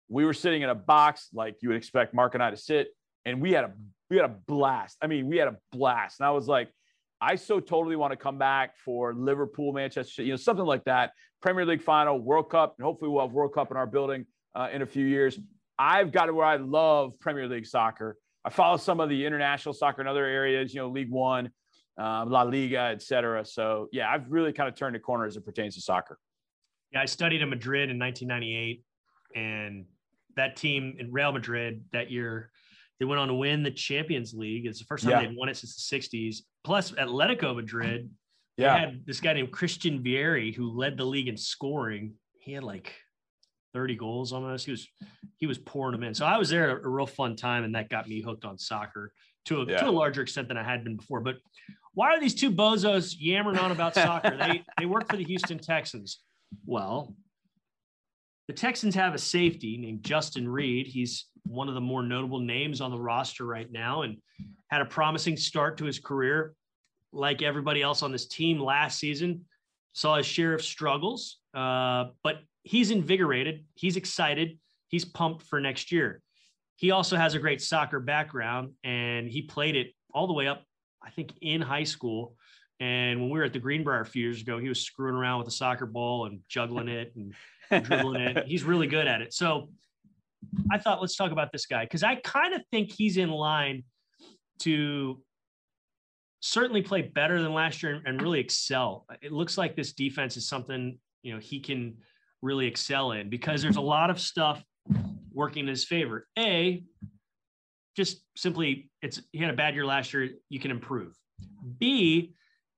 [0.09, 2.89] We were sitting in a box like you would expect Marc and I to sit,
[3.25, 3.73] and we had a
[4.11, 4.97] we had a blast.
[5.03, 6.71] I mean, we had a blast, and I was like,
[7.21, 11.13] I so totally want to come back for Liverpool, Manchester, you know, something like that.
[11.41, 14.69] Premier League final, World Cup, and hopefully we'll have World Cup in our building uh,
[14.73, 15.39] in a few years.
[15.79, 18.17] I've got to where I love Premier League soccer.
[18.45, 21.51] I follow some of the international soccer in other areas, you know, League One,
[21.99, 23.45] uh, La Liga, et cetera.
[23.45, 26.19] So, yeah, I've really kind of turned a corner as it pertains to soccer.
[26.93, 28.83] Yeah, I studied in Madrid in 1998,
[29.35, 29.85] and
[30.37, 32.51] that team in Real Madrid that year–
[32.99, 34.67] they went on to win the Champions League.
[34.67, 35.27] It's the first time yeah.
[35.29, 36.39] they'd won it since the 60s.
[36.65, 38.11] Plus, Atletico Madrid,
[38.57, 38.77] yeah.
[38.77, 42.15] had this guy named Christian Vieri who led the league in scoring.
[42.41, 42.93] He had like
[43.73, 44.65] 30 goals almost.
[44.65, 44.89] He was
[45.37, 46.15] he was pouring them in.
[46.15, 48.59] So I was there a, a real fun time, and that got me hooked on
[48.59, 49.13] soccer
[49.45, 49.79] to a, yeah.
[49.79, 51.21] to a larger extent than I had been before.
[51.21, 51.37] But
[51.99, 54.37] why are these two bozos yammering on about soccer?
[54.37, 56.21] they they work for the Houston Texans.
[56.65, 57.13] Well,
[58.47, 60.87] the Texans have a safety named Justin Reid.
[60.87, 64.19] He's one of the more notable names on the roster right now and
[64.71, 66.55] had a promising start to his career.
[67.13, 69.45] Like everybody else on this team last season,
[69.93, 73.65] saw his share of struggles, uh, but he's invigorated.
[73.75, 74.61] He's excited.
[74.87, 76.23] He's pumped for next year.
[76.77, 80.63] He also has a great soccer background and he played it all the way up,
[81.09, 82.35] I think, in high school.
[82.81, 85.39] And when we were at the Greenbrier a few years ago, he was screwing around
[85.39, 87.35] with a soccer ball and juggling it and
[87.85, 88.47] dribbling it.
[88.47, 89.33] He's really good at it.
[89.33, 89.71] So
[90.71, 93.85] I thought, let's talk about this guy because I kind of think he's in line
[94.61, 95.21] to
[96.41, 99.07] certainly play better than last year and really excel.
[99.23, 101.97] It looks like this defense is something you know he can
[102.43, 104.63] really excel in because there's a lot of stuff
[105.33, 106.29] working in his favor.
[106.39, 106.85] A,
[107.99, 110.31] just simply, it's he had a bad year last year.
[110.49, 111.15] You can improve.
[111.79, 112.33] B,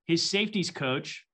[0.06, 1.24] his safeties coach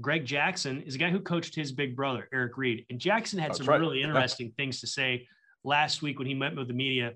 [0.00, 2.84] Greg Jackson is a guy who coached his big brother, Eric Reid.
[2.90, 3.80] And Jackson had That's some right.
[3.80, 5.26] really interesting things to say
[5.64, 7.12] last week when he met with the media.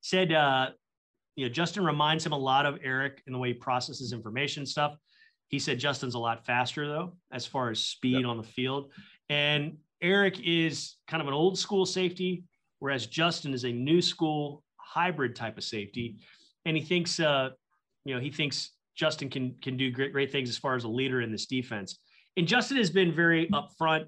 [0.00, 0.70] Said, uh,
[1.36, 4.66] you know, Justin reminds him a lot of Eric in the way he processes information
[4.66, 4.96] stuff.
[5.48, 8.26] He said Justin's a lot faster, though, as far as speed yep.
[8.26, 8.92] on the field.
[9.28, 12.44] And Eric is kind of an old school safety,
[12.78, 16.16] whereas Justin is a new school hybrid type of safety.
[16.64, 17.50] And he thinks, uh,
[18.04, 20.88] you know, he thinks Justin can can do great great things as far as a
[20.88, 21.98] leader in this defense.
[22.36, 24.06] And Justin has been very upfront,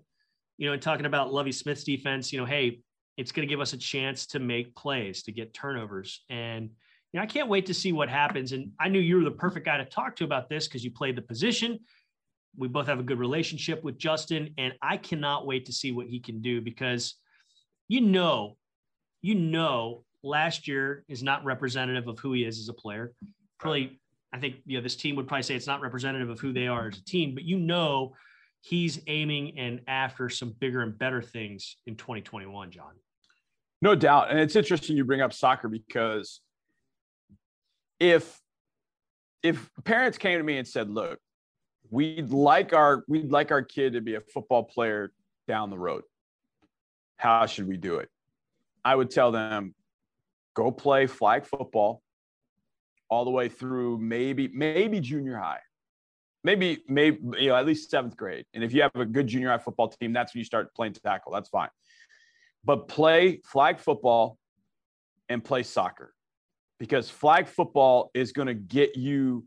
[0.59, 2.33] you know, in talking about Lovie Smith's defense.
[2.33, 2.81] You know, hey,
[3.17, 6.71] it's going to give us a chance to make plays, to get turnovers, and
[7.13, 8.53] you know, I can't wait to see what happens.
[8.53, 10.93] And I knew you were the perfect guy to talk to about this because you
[10.93, 11.81] played the position.
[12.57, 16.07] We both have a good relationship with Justin, and I cannot wait to see what
[16.07, 17.17] he can do because
[17.89, 18.57] you know,
[19.21, 23.13] you know, last year is not representative of who he is as a player.
[23.59, 24.01] Probably
[24.33, 26.67] I think you know this team would probably say it's not representative of who they
[26.69, 28.15] are as a team, but you know
[28.61, 32.93] he's aiming and after some bigger and better things in 2021, John.
[33.83, 34.31] No doubt.
[34.31, 36.41] And it's interesting you bring up soccer because
[37.99, 38.39] if
[39.43, 41.19] if parents came to me and said, look,
[41.91, 45.13] we'd like our we'd like our kid to be a football player
[45.49, 46.03] down the road.
[47.17, 48.09] How should we do it?
[48.85, 49.75] I would tell them,
[50.55, 52.03] go play flag football
[53.09, 55.61] all the way through maybe maybe junior high.
[56.43, 58.47] Maybe maybe you know at least seventh grade.
[58.55, 60.95] And if you have a good junior high football team that's when you start playing
[60.95, 61.33] tackle.
[61.33, 61.69] That's fine.
[62.65, 64.39] But play flag football
[65.29, 66.15] and play soccer
[66.79, 69.45] because flag football is going to get you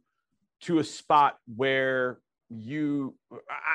[0.61, 3.15] to a spot where you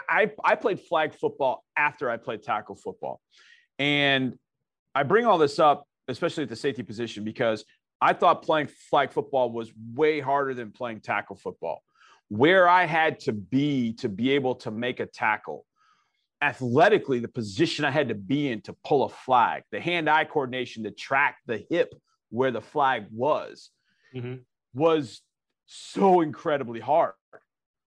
[0.08, 3.20] I, I played flag football after I played tackle football.
[3.78, 4.38] And
[4.94, 7.64] I bring all this up, especially at the safety position, because
[8.00, 11.82] I thought playing flag football was way harder than playing tackle football.
[12.28, 15.64] Where I had to be to be able to make a tackle,
[16.42, 20.24] athletically, the position I had to be in to pull a flag, the hand eye
[20.24, 21.94] coordination to track the hip
[22.30, 23.70] where the flag was,
[24.14, 24.36] mm-hmm.
[24.74, 25.22] was
[25.66, 27.14] so incredibly hard.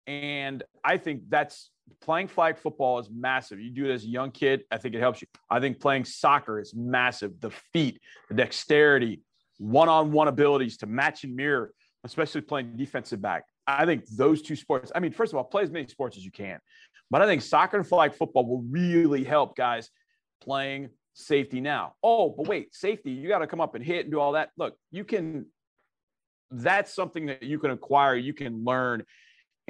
[0.07, 1.70] And I think that's
[2.01, 3.59] playing flag football is massive.
[3.59, 5.27] You do it as a young kid, I think it helps you.
[5.49, 7.39] I think playing soccer is massive.
[7.39, 9.21] The feet, the dexterity,
[9.57, 13.43] one on one abilities to match and mirror, especially playing defensive back.
[13.67, 16.25] I think those two sports, I mean, first of all, play as many sports as
[16.25, 16.59] you can.
[17.11, 19.89] But I think soccer and flag football will really help guys
[20.41, 21.93] playing safety now.
[22.01, 24.49] Oh, but wait, safety, you got to come up and hit and do all that.
[24.57, 25.45] Look, you can,
[26.49, 29.03] that's something that you can acquire, you can learn.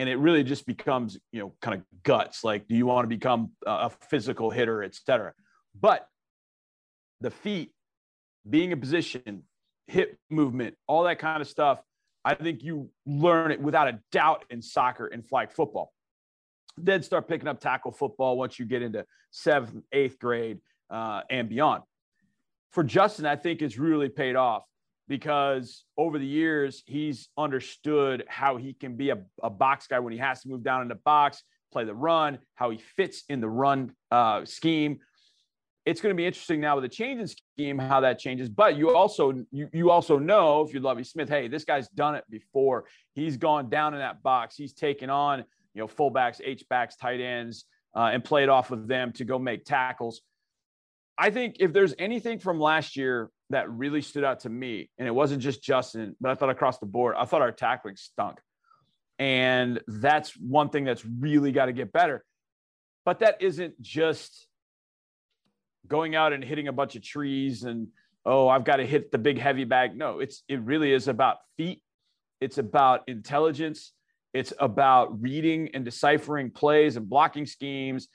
[0.02, 2.44] And it really just becomes, you know, kind of guts.
[2.44, 5.32] Like, do you want to become a physical hitter, et cetera?
[5.80, 6.08] But
[7.20, 7.70] the feet,
[8.50, 9.44] being in position,
[9.86, 11.84] hip movement, all that kind of stuff,
[12.26, 15.94] I think you learn it without a doubt in soccer and flag football.
[16.78, 21.48] Then start picking up tackle football once you get into seventh, eighth grade uh, and
[21.48, 21.84] beyond.
[22.72, 24.64] For Justin, I think it's really paid off
[25.08, 30.14] because over the years, he's understood how he can be a, a box guy when
[30.14, 33.42] he has to move down in the box, play the run, how he fits in
[33.42, 35.00] the run uh, scheme.
[35.86, 38.50] It's going to be interesting now with the change in scheme how that changes.
[38.50, 42.14] But you also you, you also know if you Lovie Smith, hey, this guy's done
[42.14, 42.86] it before.
[43.14, 44.56] He's gone down in that box.
[44.56, 48.88] He's taken on you know fullbacks, H backs, tight ends, uh, and played off of
[48.88, 50.22] them to go make tackles.
[51.22, 55.08] I think if there's anything from last year that really stood out to me, and
[55.08, 58.40] it wasn't just Justin, but I thought across the board, I thought our tackling stunk.
[59.20, 62.26] And that's one thing that's really got to get better.
[63.06, 64.48] But that isn't just
[65.88, 67.90] going out and hitting a bunch of trees and,
[68.26, 69.96] oh, I've got to hit the big heavy bag.
[69.96, 71.84] No, it's it really is about feet.
[72.40, 73.94] It's about intelligence.
[74.34, 78.08] It's about reading and deciphering plays and blocking schemes.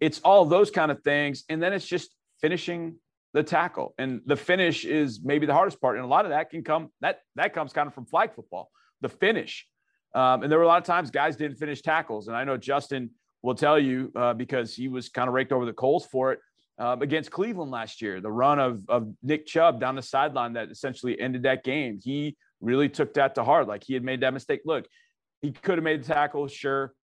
[0.00, 1.44] It's all those kind of things.
[1.50, 2.96] And then it's just finishing
[3.34, 3.94] the tackle.
[3.98, 5.96] And the finish is maybe the hardest part.
[5.96, 8.70] And a lot of that can come that that comes kind of from flag football,
[9.00, 9.66] the finish.
[10.14, 12.28] Um, and there were a lot of times guys didn't finish tackles.
[12.28, 13.10] And I know Justin
[13.42, 16.40] will tell you uh, because he was kind of raked over the coals for it
[16.78, 18.20] uh, against Cleveland last year.
[18.20, 22.00] The run of, of Nick Chubb down the sideline that essentially ended that game.
[22.02, 23.68] He really took that to heart.
[23.68, 24.62] Like he had made that mistake.
[24.64, 24.86] Look,
[25.42, 26.94] he could have made the tackle, sure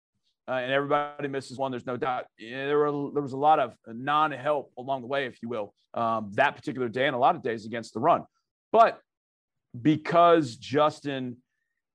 [0.46, 1.70] uh, and everybody misses one.
[1.70, 2.26] There's no doubt.
[2.38, 5.74] Yeah, there were there was a lot of non-help along the way, if you will,
[5.94, 8.24] um, that particular day and a lot of days against the run.
[8.72, 9.00] But
[9.80, 11.38] because Justin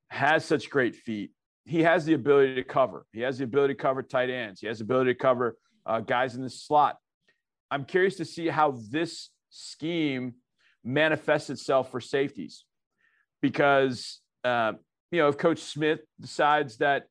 [0.10, 1.32] has such great feet,
[1.66, 3.06] he has the ability to cover.
[3.14, 4.60] He has the ability to cover tight ends.
[4.60, 6.98] He has the ability to cover uh, guys in the slot.
[7.70, 10.34] I'm curious to see how this scheme
[10.84, 12.66] manifests itself for safeties,
[13.42, 14.74] because uh,
[15.12, 17.04] you know if Coach Smith decides that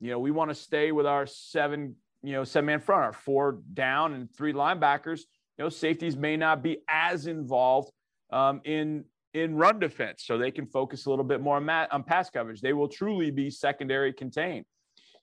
[0.00, 3.12] you know, we want to stay with our seven, you know, seven man front, our
[3.12, 5.20] four down and three linebackers.
[5.58, 7.90] You know, safeties may not be as involved
[8.30, 11.92] um, in in run defense, so they can focus a little bit more on, mat,
[11.92, 12.62] on pass coverage.
[12.62, 14.64] They will truly be secondary contained.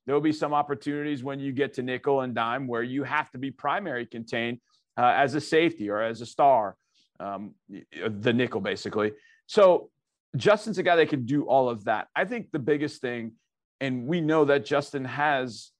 [0.06, 3.32] There will be some opportunities when you get to nickel and dime where you have
[3.32, 4.60] to be primary contained
[4.98, 6.76] uh, as a safety or as a star,
[7.20, 7.56] um,
[8.08, 9.14] the nickel basically.
[9.48, 9.90] So
[10.36, 12.08] Justin's a guy that can do all of that.
[12.16, 13.34] I think the biggest thing
[13.84, 15.72] and we know that Justin has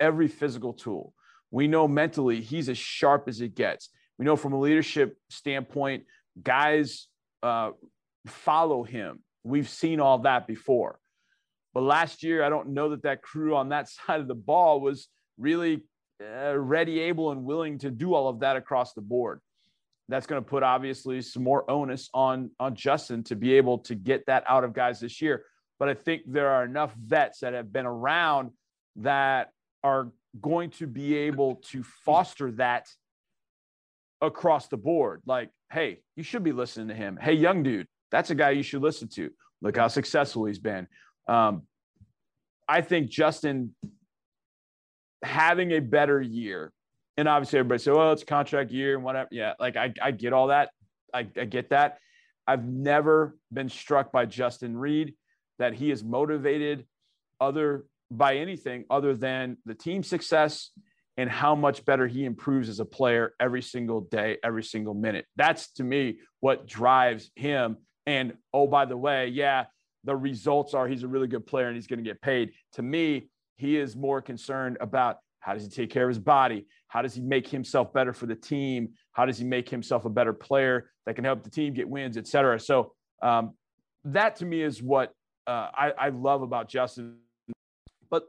[0.00, 1.12] every physical tool.
[1.50, 3.90] We know mentally he's as sharp as it gets.
[4.18, 6.04] We know from a leadership standpoint,
[6.42, 7.08] guys
[7.42, 7.72] uh,
[8.26, 9.20] follow him.
[9.44, 10.98] We've seen all that before.
[11.74, 14.80] But last year, I don't know that that crew on that side of the ball
[14.80, 15.82] was really
[16.18, 19.42] uh, ready, able, and willing to do all of that across the board.
[20.08, 23.94] That's going to put obviously some more onus on on Justin to be able to
[23.94, 25.44] get that out of guys this year
[25.80, 28.50] but I think there are enough vets that have been around
[28.96, 29.50] that
[29.82, 32.86] are going to be able to foster that
[34.20, 35.22] across the board.
[35.24, 37.18] Like, hey, you should be listening to him.
[37.20, 39.30] Hey, young dude, that's a guy you should listen to.
[39.62, 40.86] Look how successful he's been.
[41.26, 41.62] Um,
[42.68, 43.74] I think Justin
[45.24, 46.72] having a better year,
[47.16, 49.28] and obviously everybody said, well, it's contract year and whatever.
[49.32, 50.70] Yeah, like I, I get all that.
[51.14, 51.98] I, I get that.
[52.46, 55.14] I've never been struck by Justin Reid
[55.60, 56.86] that he is motivated
[57.40, 60.70] other by anything other than the team success
[61.16, 65.26] and how much better he improves as a player every single day, every single minute.
[65.36, 67.76] That's to me what drives him.
[68.06, 69.66] And oh, by the way, yeah,
[70.04, 72.52] the results are he's a really good player and he's going to get paid.
[72.72, 76.66] To me, he is more concerned about how does he take care of his body?
[76.88, 78.90] How does he make himself better for the team?
[79.12, 82.16] How does he make himself a better player that can help the team get wins,
[82.16, 82.58] et cetera?
[82.58, 83.54] So um,
[84.04, 85.12] that to me is what
[85.46, 87.16] uh, I, I love about Justin.
[88.10, 88.24] But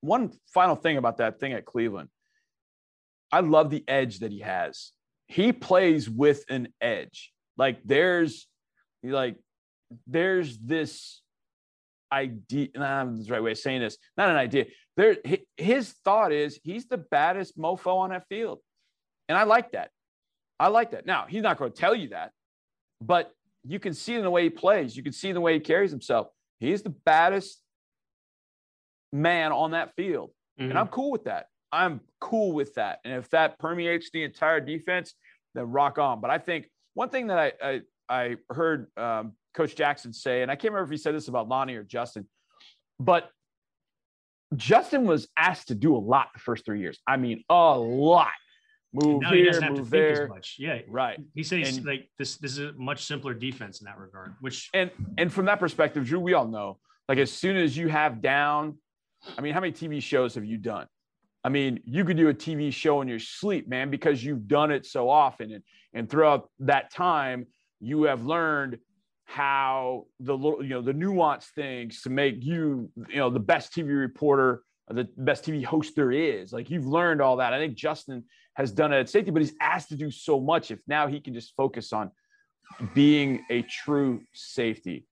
[0.00, 2.08] one final thing about that thing at Cleveland,
[3.30, 4.92] I love the edge that he has.
[5.26, 7.32] He plays with an edge.
[7.56, 8.46] Like there's
[9.02, 9.36] like
[10.06, 11.20] there's this
[12.12, 12.68] idea.
[12.74, 13.98] Nah, that's the right way of saying this.
[14.16, 14.66] Not an idea.
[14.96, 15.16] There,
[15.56, 18.60] his thought is he's the baddest mofo on that field,
[19.28, 19.90] and I like that.
[20.58, 21.06] I like that.
[21.06, 22.32] Now he's not going to tell you that,
[23.00, 23.32] but
[23.64, 24.96] you can see in the way he plays.
[24.96, 26.28] You can see in the way he carries himself.
[26.60, 27.62] He's the baddest
[29.12, 30.30] man on that field,
[30.60, 30.70] mm-hmm.
[30.70, 31.46] and I'm cool with that.
[31.70, 33.00] I'm cool with that.
[33.04, 35.14] And if that permeates the entire defense,
[35.54, 36.20] then rock on.
[36.20, 40.50] But I think one thing that I I, I heard um, Coach Jackson say, and
[40.50, 42.26] I can't remember if he said this about Lonnie or Justin,
[42.98, 43.30] but
[44.56, 46.98] Justin was asked to do a lot the first three years.
[47.06, 48.32] I mean, a lot.
[48.92, 50.24] Move now here, move there.
[50.24, 50.56] As much.
[50.58, 51.18] Yeah, right.
[51.34, 52.36] He says and, like this.
[52.38, 54.34] This is a much simpler defense in that regard.
[54.40, 56.78] Which and and from that perspective, Drew, we all know.
[57.08, 58.78] Like as soon as you have down,
[59.36, 60.86] I mean, how many TV shows have you done?
[61.44, 64.70] I mean, you could do a TV show in your sleep, man, because you've done
[64.70, 65.52] it so often.
[65.52, 65.62] And,
[65.94, 67.46] and throughout that time,
[67.80, 68.78] you have learned
[69.24, 73.74] how the little, you know, the nuanced things to make you, you know, the best
[73.74, 76.52] TV reporter, the best TV host there is.
[76.52, 77.52] Like you've learned all that.
[77.52, 78.24] I think Justin
[78.58, 80.70] has done it at safety, but he's asked to do so much.
[80.70, 82.10] If now he can just focus on
[82.92, 85.06] being a true safety,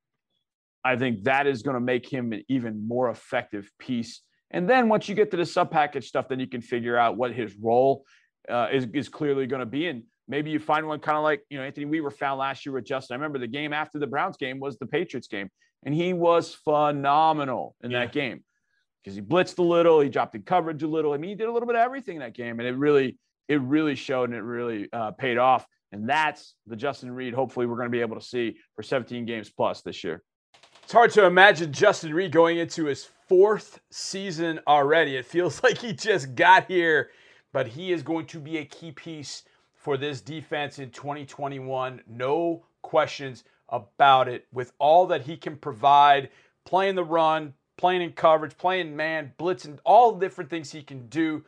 [0.85, 4.21] I think that is going to make him an even more effective piece.
[4.51, 7.17] And then once you get to the sub package stuff, then you can figure out
[7.17, 8.05] what his role
[8.49, 9.87] uh, is, is clearly going to be.
[9.87, 12.73] And Maybe you find one kind of like, you know, Anthony Weaver found last year
[12.73, 13.15] with Justin.
[13.15, 15.51] I remember the game after the Browns game was the Patriots game,
[15.85, 18.01] and he was phenomenal in yeah.
[18.01, 18.43] that game
[19.03, 21.13] because he blitzed a little, he dropped in coverage a little.
[21.13, 23.19] I mean, he did a little bit of everything in that game, and it really,
[23.49, 25.67] it really showed and it really uh, paid off.
[25.93, 29.25] And that's the Justin Reid, Hopefully, we're going to be able to see for 17
[29.25, 30.23] games plus this year.
[30.83, 35.17] It's hard to imagine Justin Reid going into his fourth season already.
[35.17, 37.11] It feels like he just got here,
[37.53, 39.45] but he is going to be a key piece
[39.75, 42.03] for this defense in 2021.
[42.09, 44.47] No questions about it.
[44.53, 46.31] With all that he can provide,
[46.65, 51.07] playing the run, playing in coverage, playing man, blitzing, all the different things he can
[51.09, 51.45] do.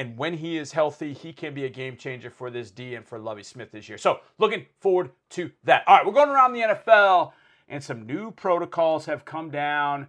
[0.00, 3.06] And when he is healthy, he can be a game changer for this D and
[3.06, 3.98] for Lovie Smith this year.
[3.98, 5.84] So, looking forward to that.
[5.86, 7.32] All right, we're going around the NFL,
[7.68, 10.06] and some new protocols have come down.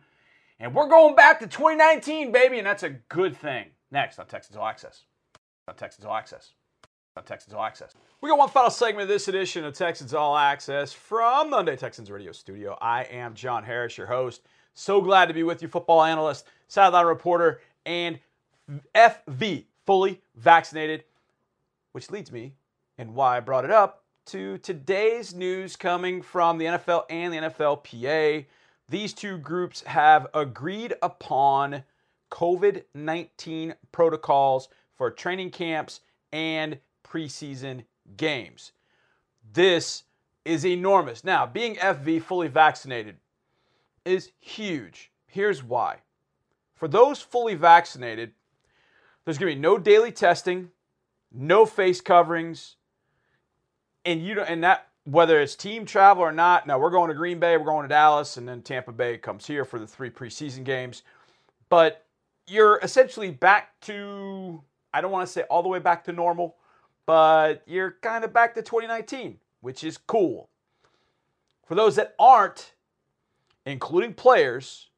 [0.62, 3.66] And we're going back to 2019, baby, and that's a good thing.
[3.92, 5.04] Next on Texans All Access.
[5.68, 6.54] On Texans All Access
[7.18, 7.94] on Texans All Access.
[8.22, 12.10] We got one final segment of this edition of Texans All Access from Monday Texans
[12.10, 12.78] Radio Studio.
[12.80, 14.44] I am John Harris, your host.
[14.74, 18.18] So glad to be with you, football analyst, sideline reporter, and
[18.96, 21.04] FV, fully vaccinated,
[21.92, 22.54] which leads me,
[22.98, 27.38] and why I brought it up, to today's news coming from the NFL and the
[27.38, 28.46] NFLPA.
[28.90, 31.84] These two groups have agreed upon
[32.32, 36.02] COVID 19 protocols for training camps
[36.32, 37.84] and preseason
[38.18, 38.72] games.
[39.54, 40.04] This
[40.46, 41.24] is enormous.
[41.24, 43.18] Now, being FV fully vaccinated
[44.06, 45.12] is huge.
[45.28, 45.98] Here's why.
[46.76, 48.32] For those fully vaccinated,
[49.26, 50.70] there's going to be no daily testing,
[51.32, 52.76] no face coverings,
[54.06, 56.68] and you don't, and that whether it's team travel or not.
[56.68, 59.48] Now we're going to Green Bay, we're going to Dallas, and then Tampa Bay comes
[59.48, 61.04] here for the three preseason games.
[61.70, 62.06] But
[62.48, 64.62] you're essentially back to
[64.94, 66.58] I don't want to say all the way back to normal,
[67.06, 70.50] but you're kind of back to 2019, which is cool.
[71.66, 72.74] For those that aren't,
[73.66, 74.90] including players,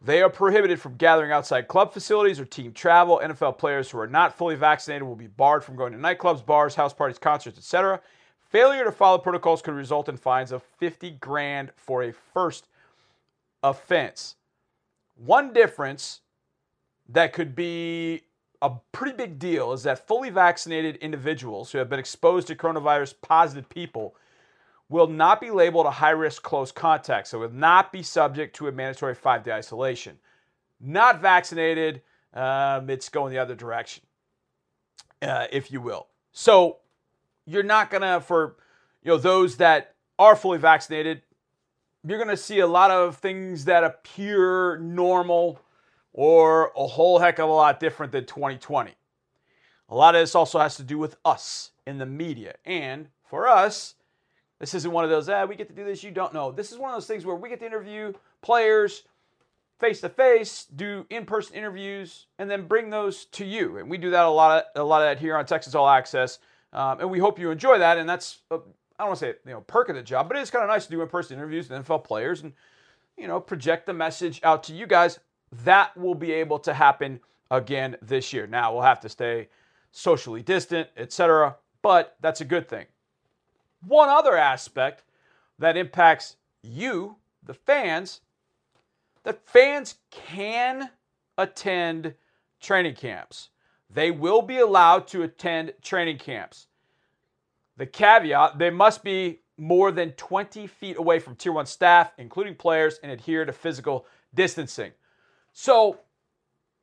[0.00, 3.20] they are prohibited from gathering outside club facilities or team travel.
[3.22, 6.74] NFL players who are not fully vaccinated will be barred from going to nightclubs, bars,
[6.74, 8.00] house parties, concerts, etc.
[8.48, 12.66] Failure to follow protocols could result in fines of 50 grand for a first
[13.62, 14.36] offense.
[15.16, 16.20] One difference
[17.08, 18.22] that could be
[18.62, 23.14] a pretty big deal is that fully vaccinated individuals who have been exposed to coronavirus
[23.20, 24.14] positive people
[24.88, 28.68] will not be labeled a high risk close contact, so will not be subject to
[28.68, 30.18] a mandatory five day isolation.
[30.80, 34.04] Not vaccinated, um, it's going the other direction,
[35.22, 36.06] uh, if you will.
[36.32, 36.78] So
[37.46, 38.56] you're not gonna, for
[39.02, 41.22] you know those that are fully vaccinated,
[42.06, 45.60] you're gonna see a lot of things that appear normal
[46.12, 48.92] or a whole heck of a lot different than 2020.
[49.90, 52.54] A lot of this also has to do with us in the media.
[52.64, 53.94] And for us,
[54.58, 56.50] this isn't one of those, ah, we get to do this, you don't know.
[56.50, 59.04] This is one of those things where we get to interview players
[59.78, 63.78] face to face, do in person interviews, and then bring those to you.
[63.78, 65.88] And we do that a lot of a lot of that here on Texans All
[65.88, 66.38] Access,
[66.72, 67.98] um, and we hope you enjoy that.
[67.98, 68.58] And that's a, I
[69.04, 70.68] don't want to say you know perk of the job, but it is kind of
[70.68, 72.52] nice to do in person interviews with NFL players and
[73.16, 75.18] you know project the message out to you guys.
[75.64, 78.46] That will be able to happen again this year.
[78.46, 79.48] Now we'll have to stay
[79.92, 81.56] socially distant, etc.
[81.80, 82.86] But that's a good thing.
[83.86, 85.04] One other aspect
[85.58, 88.20] that impacts you, the fans,
[89.24, 90.90] that fans can
[91.36, 92.14] attend
[92.60, 93.50] training camps.
[93.90, 96.66] They will be allowed to attend training camps.
[97.76, 102.54] The caveat they must be more than 20 feet away from Tier 1 staff, including
[102.54, 104.92] players, and adhere to physical distancing.
[105.52, 105.98] So,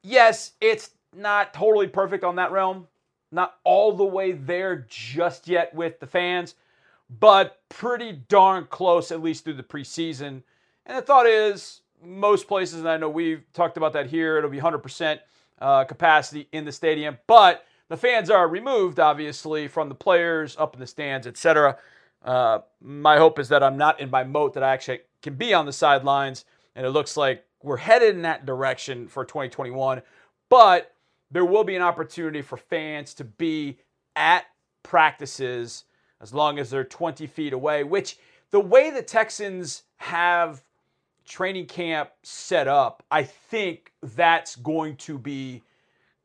[0.01, 2.87] yes, it's not totally perfect on that realm,
[3.31, 6.55] not all the way there just yet with the fans,
[7.09, 10.43] but pretty darn close, at least through the preseason.
[10.85, 14.49] And the thought is, most places, and I know we've talked about that here, it'll
[14.49, 15.19] be 100%
[15.59, 20.73] uh, capacity in the stadium, but the fans are removed, obviously, from the players up
[20.73, 21.77] in the stands, etc.
[22.23, 25.53] Uh, my hope is that I'm not in my moat that I actually can be
[25.53, 26.45] on the sidelines,
[26.75, 30.01] and it looks like we're headed in that direction for 2021.
[30.49, 30.93] But
[31.31, 33.79] there will be an opportunity for fans to be
[34.15, 34.45] at
[34.83, 35.85] practices
[36.21, 38.17] as long as they're 20 feet away, which
[38.51, 40.63] the way the Texans have
[41.25, 45.63] training camp set up, I think that's going to be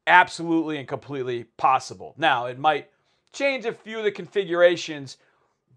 [0.07, 2.15] absolutely and completely possible.
[2.19, 2.91] Now, it might
[3.33, 5.17] change a few of the configurations,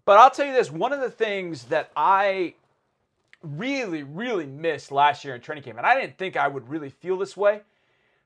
[0.04, 2.54] but I'll tell you this one of the things that I
[3.42, 6.90] really, really missed last year in training camp, and I didn't think I would really
[6.90, 7.60] feel this way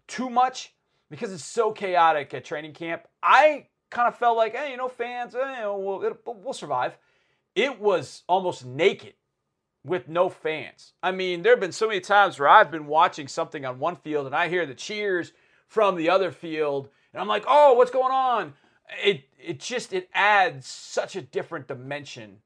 [0.06, 0.72] too much
[1.10, 3.06] because it's so chaotic at training camp.
[3.22, 6.98] I kind of felt like, hey, you know, fans, eh, you know, we'll, we'll survive.
[7.54, 9.14] It was almost naked
[9.84, 10.92] with no fans.
[11.02, 13.96] I mean, there have been so many times where I've been watching something on one
[13.96, 15.32] field and I hear the cheers
[15.66, 18.54] from the other field, and I'm like, oh, what's going on?
[19.04, 22.38] It it just it adds such a different dimension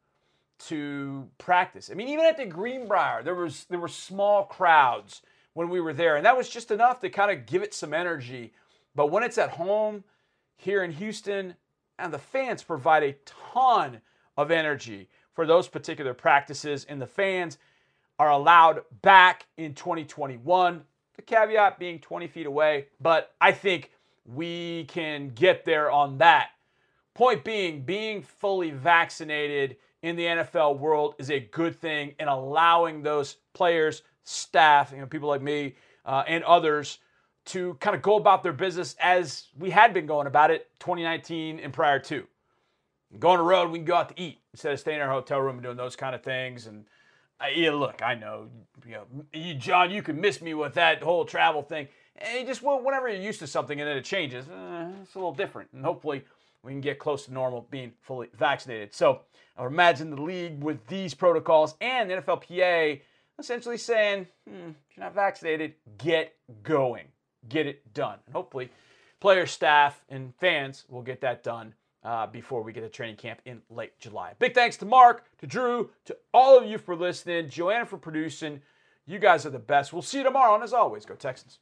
[0.66, 1.90] to practice.
[1.90, 5.22] I mean, even at the Greenbrier, there was there were small crowds
[5.54, 7.94] when we were there, and that was just enough to kind of give it some
[7.94, 8.52] energy.
[8.94, 10.04] But when it's at home
[10.62, 11.54] here in Houston,
[11.98, 14.00] and the fans provide a ton
[14.36, 17.58] of energy for those particular practices, and the fans
[18.18, 20.82] are allowed back in 2021.
[21.16, 23.90] The caveat being 20 feet away, but I think
[24.24, 26.50] we can get there on that.
[27.14, 33.02] Point being, being fully vaccinated in the NFL world is a good thing, and allowing
[33.02, 36.98] those players, staff, you know, people like me uh, and others
[37.46, 41.60] to kind of go about their business as we had been going about it 2019
[41.60, 42.26] and prior to.
[43.18, 45.12] Go on the road, we can go out to eat instead of staying in our
[45.12, 46.66] hotel room and doing those kind of things.
[46.66, 46.86] And
[47.40, 48.48] uh, yeah, look, I know,
[48.86, 51.88] you know, you, John, you can miss me with that whole travel thing.
[52.16, 55.14] And you just well, whenever you're used to something and then it changes, uh, it's
[55.14, 55.68] a little different.
[55.72, 56.24] And hopefully,
[56.62, 58.94] we can get close to normal being fully vaccinated.
[58.94, 59.22] So
[59.56, 63.00] I would imagine the league with these protocols and the NFLPA
[63.38, 67.06] essentially saying, hmm, if you're not vaccinated, get going,
[67.48, 68.18] get it done.
[68.26, 68.70] And hopefully,
[69.20, 71.74] players, staff, and fans will get that done
[72.04, 74.32] uh, before we get to training camp in late July.
[74.38, 78.60] Big thanks to Marc, to Drew, to all of you for listening, Joanna for producing.
[79.06, 79.92] You guys are the best.
[79.92, 81.58] We'll see you tomorrow, and as always, go Texans.